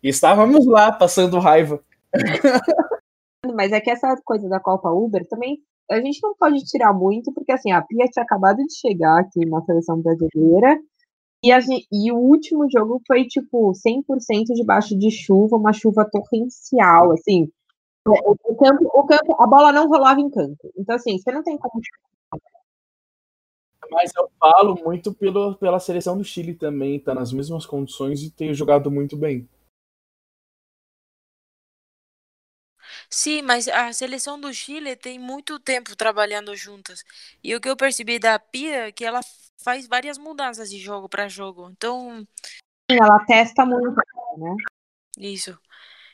E 0.00 0.08
estávamos 0.08 0.66
lá, 0.66 0.92
passando 0.92 1.38
raiva. 1.40 1.82
Mas 3.54 3.72
é 3.72 3.80
que 3.80 3.90
essa 3.90 4.16
coisa 4.24 4.48
da 4.48 4.60
Copa 4.60 4.90
Uber 4.90 5.26
também 5.26 5.62
a 5.90 6.00
gente 6.00 6.20
não 6.22 6.34
pode 6.34 6.64
tirar 6.64 6.92
muito, 6.92 7.32
porque 7.32 7.52
assim, 7.52 7.72
a 7.72 7.82
Pia 7.82 8.06
tinha 8.06 8.22
acabado 8.22 8.58
de 8.58 8.74
chegar 8.74 9.20
aqui 9.20 9.44
na 9.46 9.62
seleção 9.62 10.00
brasileira. 10.00 10.78
E, 11.42 11.52
a 11.52 11.60
gente, 11.60 11.86
e 11.92 12.10
o 12.10 12.16
último 12.16 12.66
jogo 12.70 13.02
foi, 13.06 13.26
tipo, 13.26 13.72
100% 13.72 14.54
debaixo 14.54 14.98
de 14.98 15.10
chuva, 15.10 15.56
uma 15.56 15.74
chuva 15.74 16.08
torrencial, 16.10 17.12
assim. 17.12 17.50
O, 18.06 18.12
o, 18.12 18.56
campo, 18.56 18.90
o 18.94 19.04
campo, 19.04 19.42
a 19.42 19.46
bola 19.46 19.70
não 19.70 19.86
rolava 19.86 20.20
em 20.20 20.30
campo. 20.30 20.72
Então, 20.76 20.96
assim, 20.96 21.18
você 21.18 21.30
não 21.30 21.42
tem 21.42 21.58
como. 21.58 21.74
Mas 23.90 24.10
eu 24.16 24.30
falo 24.40 24.74
muito 24.82 25.12
pelo, 25.12 25.54
pela 25.56 25.78
seleção 25.78 26.16
do 26.16 26.24
Chile 26.24 26.54
também, 26.54 26.98
tá 26.98 27.14
nas 27.14 27.30
mesmas 27.30 27.66
condições 27.66 28.22
e 28.22 28.30
tem 28.30 28.54
jogado 28.54 28.90
muito 28.90 29.14
bem. 29.14 29.46
Sim, 33.14 33.42
mas 33.42 33.68
a 33.68 33.92
seleção 33.92 34.40
do 34.40 34.52
Chile 34.52 34.96
tem 34.96 35.20
muito 35.20 35.60
tempo 35.60 35.94
trabalhando 35.94 36.56
juntas. 36.56 37.04
E 37.44 37.54
o 37.54 37.60
que 37.60 37.68
eu 37.68 37.76
percebi 37.76 38.18
da 38.18 38.40
Pia 38.40 38.88
é 38.88 38.92
que 38.92 39.04
ela 39.04 39.20
faz 39.62 39.86
várias 39.86 40.18
mudanças 40.18 40.68
de 40.68 40.80
jogo 40.80 41.08
para 41.08 41.28
jogo. 41.28 41.70
Então. 41.70 42.26
Ela 42.90 43.24
testa 43.24 43.64
muito, 43.64 43.94
né? 44.36 44.56
Isso. 45.16 45.56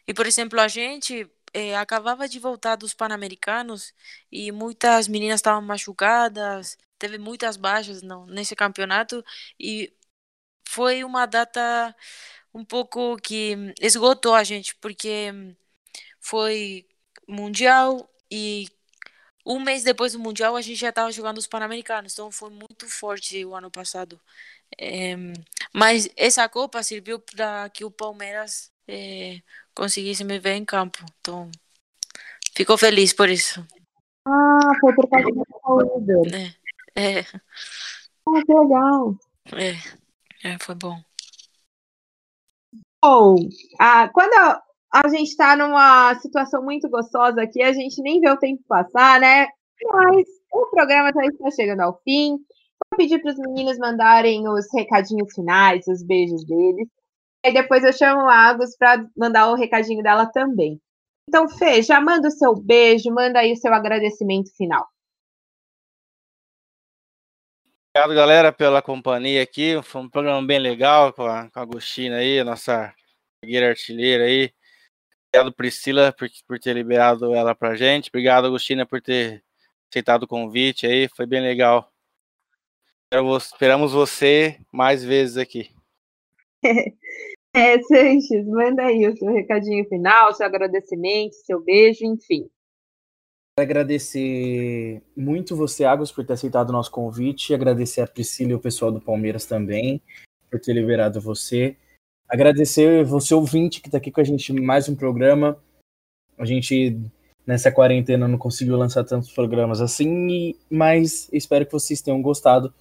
E, 0.06 0.12
por 0.12 0.26
exemplo, 0.26 0.60
a 0.60 0.68
gente 0.68 1.26
é, 1.54 1.74
acabava 1.74 2.28
de 2.28 2.38
voltar 2.38 2.76
dos 2.76 2.92
Pan-Americanos 2.92 3.94
e 4.30 4.52
muitas 4.52 5.08
meninas 5.08 5.36
estavam 5.36 5.62
machucadas, 5.62 6.76
teve 6.98 7.16
muitas 7.16 7.56
baixas 7.56 8.02
não, 8.02 8.26
nesse 8.26 8.54
campeonato 8.54 9.24
e 9.58 9.90
foi 10.68 11.02
uma 11.02 11.24
data 11.24 11.96
um 12.52 12.62
pouco 12.62 13.16
que 13.16 13.56
esgotou 13.80 14.34
a 14.34 14.44
gente, 14.44 14.76
porque 14.76 15.32
foi 16.20 16.86
Mundial 17.30 18.08
e 18.30 18.68
um 19.44 19.60
mês 19.60 19.82
depois 19.82 20.12
do 20.12 20.18
Mundial 20.18 20.56
a 20.56 20.60
gente 20.60 20.78
já 20.78 20.90
estava 20.90 21.10
jogando 21.10 21.38
os 21.38 21.46
Pan-Americanos, 21.46 22.12
então 22.12 22.30
foi 22.30 22.50
muito 22.50 22.88
forte 22.88 23.44
o 23.44 23.54
ano 23.54 23.70
passado. 23.70 24.20
É, 24.78 25.16
mas 25.72 26.08
essa 26.16 26.48
Copa 26.48 26.82
serviu 26.82 27.18
para 27.18 27.68
que 27.70 27.84
o 27.84 27.90
Palmeiras 27.90 28.70
é, 28.86 29.40
conseguisse 29.74 30.24
me 30.24 30.38
ver 30.38 30.54
em 30.54 30.64
campo, 30.64 31.04
então 31.20 31.50
ficou 32.54 32.76
feliz 32.76 33.12
por 33.12 33.28
isso. 33.28 33.66
Ah, 34.26 34.72
foi 34.80 34.94
por 34.94 35.08
causa 35.08 35.28
da 35.30 35.44
Copa 35.44 35.84
É, 36.94 37.18
é. 37.18 37.20
Ah, 38.26 38.44
que 38.44 38.52
legal. 38.52 39.16
É, 39.52 40.48
é 40.48 40.58
foi 40.60 40.74
bom. 40.74 41.02
Bom, 43.02 43.36
ah, 43.78 44.08
quando 44.10 44.62
a 44.92 45.08
gente 45.08 45.28
está 45.28 45.56
numa 45.56 46.14
situação 46.16 46.62
muito 46.62 46.88
gostosa 46.88 47.42
aqui, 47.42 47.62
a 47.62 47.72
gente 47.72 48.02
nem 48.02 48.20
vê 48.20 48.28
o 48.28 48.38
tempo 48.38 48.62
passar, 48.66 49.20
né? 49.20 49.46
Mas 49.84 50.26
o 50.52 50.66
programa 50.66 51.10
está 51.10 51.50
chegando 51.52 51.80
ao 51.80 52.00
fim. 52.02 52.32
Vou 52.32 52.98
pedir 52.98 53.20
para 53.20 53.30
os 53.30 53.38
meninos 53.38 53.78
mandarem 53.78 54.48
os 54.48 54.66
recadinhos 54.74 55.32
finais, 55.32 55.86
os 55.86 56.02
beijos 56.02 56.44
deles. 56.44 56.88
E 57.44 57.52
depois 57.52 57.84
eu 57.84 57.92
chamo 57.92 58.28
a 58.28 58.48
Agus 58.48 58.76
para 58.76 59.06
mandar 59.16 59.50
o 59.50 59.54
recadinho 59.54 60.02
dela 60.02 60.26
também. 60.26 60.80
Então, 61.28 61.48
Fê, 61.48 61.80
já 61.82 62.00
manda 62.00 62.28
o 62.28 62.30
seu 62.30 62.54
beijo, 62.54 63.10
manda 63.10 63.38
aí 63.38 63.52
o 63.52 63.56
seu 63.56 63.72
agradecimento 63.72 64.50
final. 64.56 64.86
Obrigado, 67.94 68.14
galera, 68.14 68.52
pela 68.52 68.82
companhia 68.82 69.42
aqui. 69.42 69.80
Foi 69.82 70.02
um 70.02 70.08
programa 70.08 70.44
bem 70.46 70.58
legal 70.58 71.12
com 71.12 71.22
a, 71.22 71.48
com 71.50 71.58
a 71.58 71.62
Agostina 71.62 72.16
aí, 72.16 72.42
nossa 72.42 72.92
guerreira 73.44 73.70
artilheira 73.70 74.24
aí. 74.24 74.52
Obrigado, 75.32 75.54
Priscila, 75.54 76.12
por, 76.12 76.28
por 76.46 76.58
ter 76.58 76.74
liberado 76.74 77.32
ela 77.34 77.54
pra 77.54 77.76
gente. 77.76 78.08
Obrigado, 78.08 78.46
Agostina, 78.46 78.84
por 78.84 79.00
ter 79.00 79.44
aceitado 79.88 80.24
o 80.24 80.28
convite 80.28 80.86
aí. 80.86 81.08
Foi 81.08 81.24
bem 81.24 81.40
legal. 81.40 81.90
Esperamos 83.38 83.92
você 83.92 84.58
mais 84.72 85.04
vezes 85.04 85.36
aqui. 85.36 85.70
É, 87.52 87.82
Sanches, 87.82 88.46
manda 88.46 88.84
aí 88.84 89.08
o 89.08 89.16
seu 89.16 89.32
recadinho 89.32 89.84
final, 89.88 90.32
seu 90.32 90.46
agradecimento, 90.46 91.34
seu 91.34 91.60
beijo, 91.60 92.04
enfim. 92.04 92.48
Agradecer 93.58 95.02
muito 95.16 95.56
você, 95.56 95.84
Águas, 95.84 96.12
por 96.12 96.24
ter 96.24 96.34
aceitado 96.34 96.70
o 96.70 96.72
nosso 96.72 96.92
convite. 96.92 97.52
Agradecer 97.52 98.02
a 98.02 98.06
Priscila 98.06 98.52
e 98.52 98.54
o 98.54 98.60
pessoal 98.60 98.92
do 98.92 99.00
Palmeiras 99.00 99.46
também 99.46 100.00
por 100.48 100.60
ter 100.60 100.72
liberado 100.72 101.20
você. 101.20 101.76
Agradecer 102.30 103.04
você, 103.04 103.34
ouvinte, 103.34 103.80
que 103.80 103.88
está 103.88 103.98
aqui 103.98 104.12
com 104.12 104.20
a 104.20 104.24
gente 104.24 104.52
em 104.52 104.60
mais 104.60 104.88
um 104.88 104.94
programa. 104.94 105.58
A 106.38 106.44
gente, 106.44 106.96
nessa 107.44 107.72
quarentena, 107.72 108.28
não 108.28 108.38
conseguiu 108.38 108.76
lançar 108.76 109.02
tantos 109.02 109.32
programas 109.32 109.80
assim, 109.80 110.54
mas 110.70 111.28
espero 111.32 111.66
que 111.66 111.72
vocês 111.72 112.00
tenham 112.00 112.22
gostado 112.22 112.72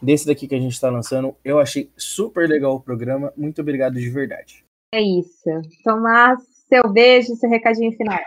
desse 0.00 0.26
daqui 0.26 0.48
que 0.48 0.54
a 0.54 0.58
gente 0.60 0.72
está 0.72 0.88
lançando. 0.88 1.36
Eu 1.44 1.60
achei 1.60 1.90
super 1.98 2.48
legal 2.48 2.76
o 2.76 2.80
programa. 2.80 3.30
Muito 3.36 3.60
obrigado 3.60 3.92
de 3.92 4.08
verdade. 4.08 4.64
É 4.94 5.02
isso. 5.02 5.50
Tomás, 5.84 6.40
seu 6.66 6.90
beijo, 6.90 7.36
seu 7.36 7.50
recadinho 7.50 7.92
final. 7.92 8.18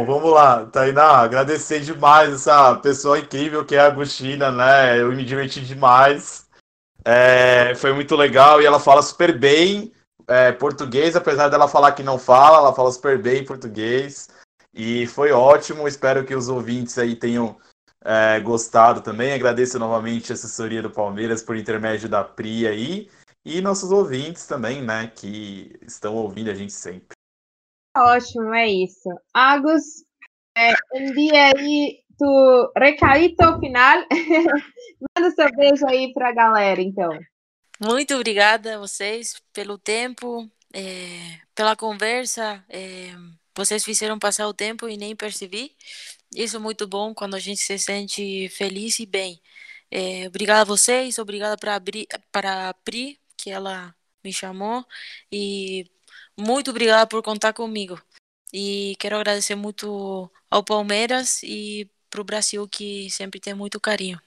Vamos 0.00 0.32
lá, 0.32 0.64
Tainá, 0.64 1.18
agradecer 1.18 1.80
demais 1.80 2.32
essa 2.32 2.74
pessoa 2.76 3.18
incrível 3.18 3.62
que 3.62 3.74
é 3.74 3.80
a 3.80 3.88
Agostina, 3.88 4.50
né? 4.50 4.98
Eu 4.98 5.12
me 5.12 5.22
diverti 5.22 5.60
demais. 5.60 6.48
É, 7.04 7.74
foi 7.74 7.92
muito 7.92 8.16
legal 8.16 8.62
e 8.62 8.64
ela 8.64 8.80
fala 8.80 9.02
super 9.02 9.38
bem 9.38 9.92
é, 10.26 10.52
português, 10.52 11.14
apesar 11.16 11.48
dela 11.48 11.68
falar 11.68 11.92
que 11.92 12.02
não 12.02 12.18
fala, 12.18 12.58
ela 12.58 12.74
fala 12.74 12.90
super 12.90 13.20
bem 13.20 13.44
português. 13.44 14.28
E 14.74 15.06
foi 15.06 15.32
ótimo, 15.32 15.88
espero 15.88 16.24
que 16.24 16.34
os 16.34 16.48
ouvintes 16.48 16.98
aí 16.98 17.16
tenham 17.16 17.56
é, 18.04 18.40
gostado 18.40 19.00
também. 19.00 19.32
Agradeço 19.32 19.78
novamente 19.78 20.32
a 20.32 20.34
assessoria 20.34 20.82
do 20.82 20.90
Palmeiras 20.90 21.42
por 21.42 21.56
intermédio 21.56 22.08
da 22.08 22.22
Pri 22.24 22.66
aí. 22.66 23.10
E 23.44 23.60
nossos 23.60 23.90
ouvintes 23.90 24.46
também, 24.46 24.82
né, 24.82 25.10
que 25.14 25.78
estão 25.82 26.14
ouvindo 26.14 26.50
a 26.50 26.54
gente 26.54 26.72
sempre. 26.72 27.16
Ótimo, 27.96 28.54
é 28.54 28.68
isso. 28.68 29.08
Agus, 29.32 30.04
é, 30.56 30.72
envia 30.94 31.52
aí 31.56 32.00
tu 32.18 32.72
recaíto 32.76 33.58
final. 33.58 33.98
Manda 35.16 35.30
seu 35.30 35.50
beijo 35.56 35.86
aí 35.86 36.12
para 36.12 36.28
a 36.28 36.34
galera, 36.34 36.80
então. 36.80 37.18
Muito 37.80 38.14
obrigada 38.14 38.74
a 38.74 38.78
vocês 38.78 39.40
pelo 39.52 39.78
tempo, 39.78 40.50
é, 40.74 41.40
pela 41.54 41.76
conversa. 41.76 42.64
É, 42.68 43.14
vocês 43.56 43.84
fizeram 43.84 44.18
passar 44.18 44.48
o 44.48 44.54
tempo 44.54 44.88
e 44.88 44.96
nem 44.96 45.14
percebi. 45.14 45.76
Isso 46.34 46.56
é 46.56 46.58
muito 46.60 46.86
bom 46.88 47.14
quando 47.14 47.34
a 47.36 47.38
gente 47.38 47.60
se 47.60 47.78
sente 47.78 48.48
feliz 48.50 48.98
e 48.98 49.06
bem. 49.06 49.40
É, 49.90 50.26
obrigada 50.28 50.62
a 50.62 50.64
vocês, 50.64 51.18
obrigada 51.18 51.56
para 51.56 51.76
a 52.68 52.74
Pri, 52.74 53.18
que 53.36 53.50
ela 53.50 53.94
me 54.24 54.32
chamou, 54.32 54.84
e 55.32 55.86
muito 56.36 56.70
obrigada 56.70 57.06
por 57.06 57.22
contar 57.22 57.52
comigo. 57.52 58.00
E 58.52 58.96
quero 58.98 59.16
agradecer 59.16 59.54
muito 59.54 60.30
ao 60.50 60.64
Palmeiras 60.64 61.42
e 61.42 61.90
para 62.10 62.20
o 62.20 62.24
Brasil, 62.24 62.68
que 62.68 63.10
sempre 63.10 63.40
tem 63.40 63.54
muito 63.54 63.80
carinho. 63.80 64.20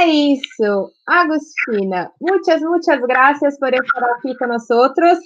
É 0.00 0.06
isso, 0.06 0.92
Agostina. 1.06 2.12
Muitas, 2.20 2.62
muitas 2.62 3.00
graças 3.00 3.58
por 3.58 3.74
estar 3.74 4.04
aqui 4.12 4.36
com 4.36 4.46
nós 4.46 4.70
outros. 4.70 5.18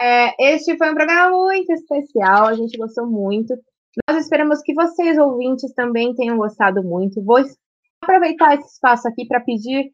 É, 0.00 0.54
este 0.54 0.76
foi 0.76 0.90
um 0.90 0.94
programa 0.94 1.30
muito 1.30 1.72
especial, 1.72 2.46
a 2.46 2.54
gente 2.54 2.76
gostou 2.76 3.06
muito. 3.06 3.54
Nós 4.08 4.24
esperamos 4.24 4.60
que 4.62 4.74
vocês, 4.74 5.16
ouvintes, 5.18 5.72
também 5.72 6.14
tenham 6.14 6.36
gostado 6.36 6.82
muito. 6.82 7.22
Vou 7.22 7.38
aproveitar 8.02 8.54
esse 8.54 8.72
espaço 8.74 9.06
aqui 9.06 9.24
para 9.24 9.40
pedir 9.40 9.92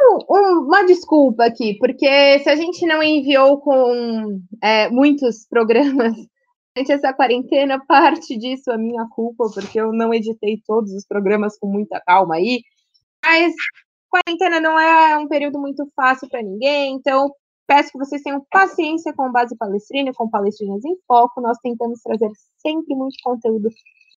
um, 0.00 0.64
uma 0.66 0.84
desculpa 0.84 1.44
aqui, 1.44 1.76
porque 1.78 2.38
se 2.40 2.48
a 2.48 2.56
gente 2.56 2.86
não 2.86 3.02
enviou 3.02 3.60
com 3.60 4.40
é, 4.62 4.88
muitos 4.88 5.46
programas 5.46 6.14
durante 6.74 6.92
essa 6.92 7.12
quarentena, 7.12 7.84
parte 7.86 8.36
disso 8.38 8.70
é 8.70 8.78
minha 8.78 9.06
culpa, 9.10 9.50
porque 9.52 9.78
eu 9.78 9.92
não 9.92 10.14
editei 10.14 10.62
todos 10.66 10.92
os 10.92 11.06
programas 11.06 11.58
com 11.58 11.66
muita 11.66 12.00
calma 12.00 12.36
aí. 12.36 12.62
Mas 13.24 13.54
quarentena 14.08 14.60
não 14.60 14.78
é 14.78 15.18
um 15.18 15.28
período 15.28 15.58
muito 15.58 15.88
fácil 15.96 16.28
para 16.28 16.42
ninguém, 16.42 16.94
então 16.94 17.30
Peço 17.66 17.92
que 17.92 17.98
vocês 17.98 18.22
tenham 18.22 18.44
paciência 18.50 19.14
com 19.14 19.32
Base 19.32 19.56
Palestrina, 19.56 20.12
com 20.12 20.28
Palestrinas 20.28 20.84
em 20.84 20.94
Foco. 21.06 21.40
Nós 21.40 21.56
tentamos 21.62 22.00
trazer 22.02 22.30
sempre 22.58 22.94
muito 22.94 23.16
conteúdo 23.22 23.70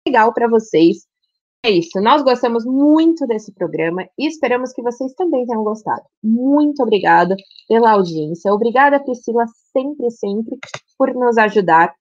legal 0.06 0.32
para 0.32 0.48
vocês. 0.48 1.06
É 1.64 1.70
isso. 1.70 2.00
Nós 2.00 2.22
gostamos 2.22 2.64
muito 2.64 3.26
desse 3.26 3.52
programa 3.52 4.08
e 4.18 4.26
esperamos 4.26 4.72
que 4.72 4.82
vocês 4.82 5.12
também 5.14 5.44
tenham 5.46 5.62
gostado. 5.62 6.02
Muito 6.22 6.82
obrigada 6.82 7.36
pela 7.68 7.92
audiência. 7.92 8.52
Obrigada, 8.52 8.98
Priscila, 8.98 9.44
sempre, 9.72 10.10
sempre, 10.10 10.58
por 10.96 11.12
nos 11.14 11.36
ajudar. 11.36 11.94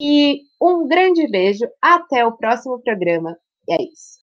E 0.00 0.42
um 0.60 0.88
grande 0.88 1.28
beijo. 1.28 1.68
Até 1.82 2.24
o 2.24 2.32
próximo 2.32 2.80
programa. 2.80 3.36
E 3.68 3.74
é 3.74 3.82
isso. 3.82 4.17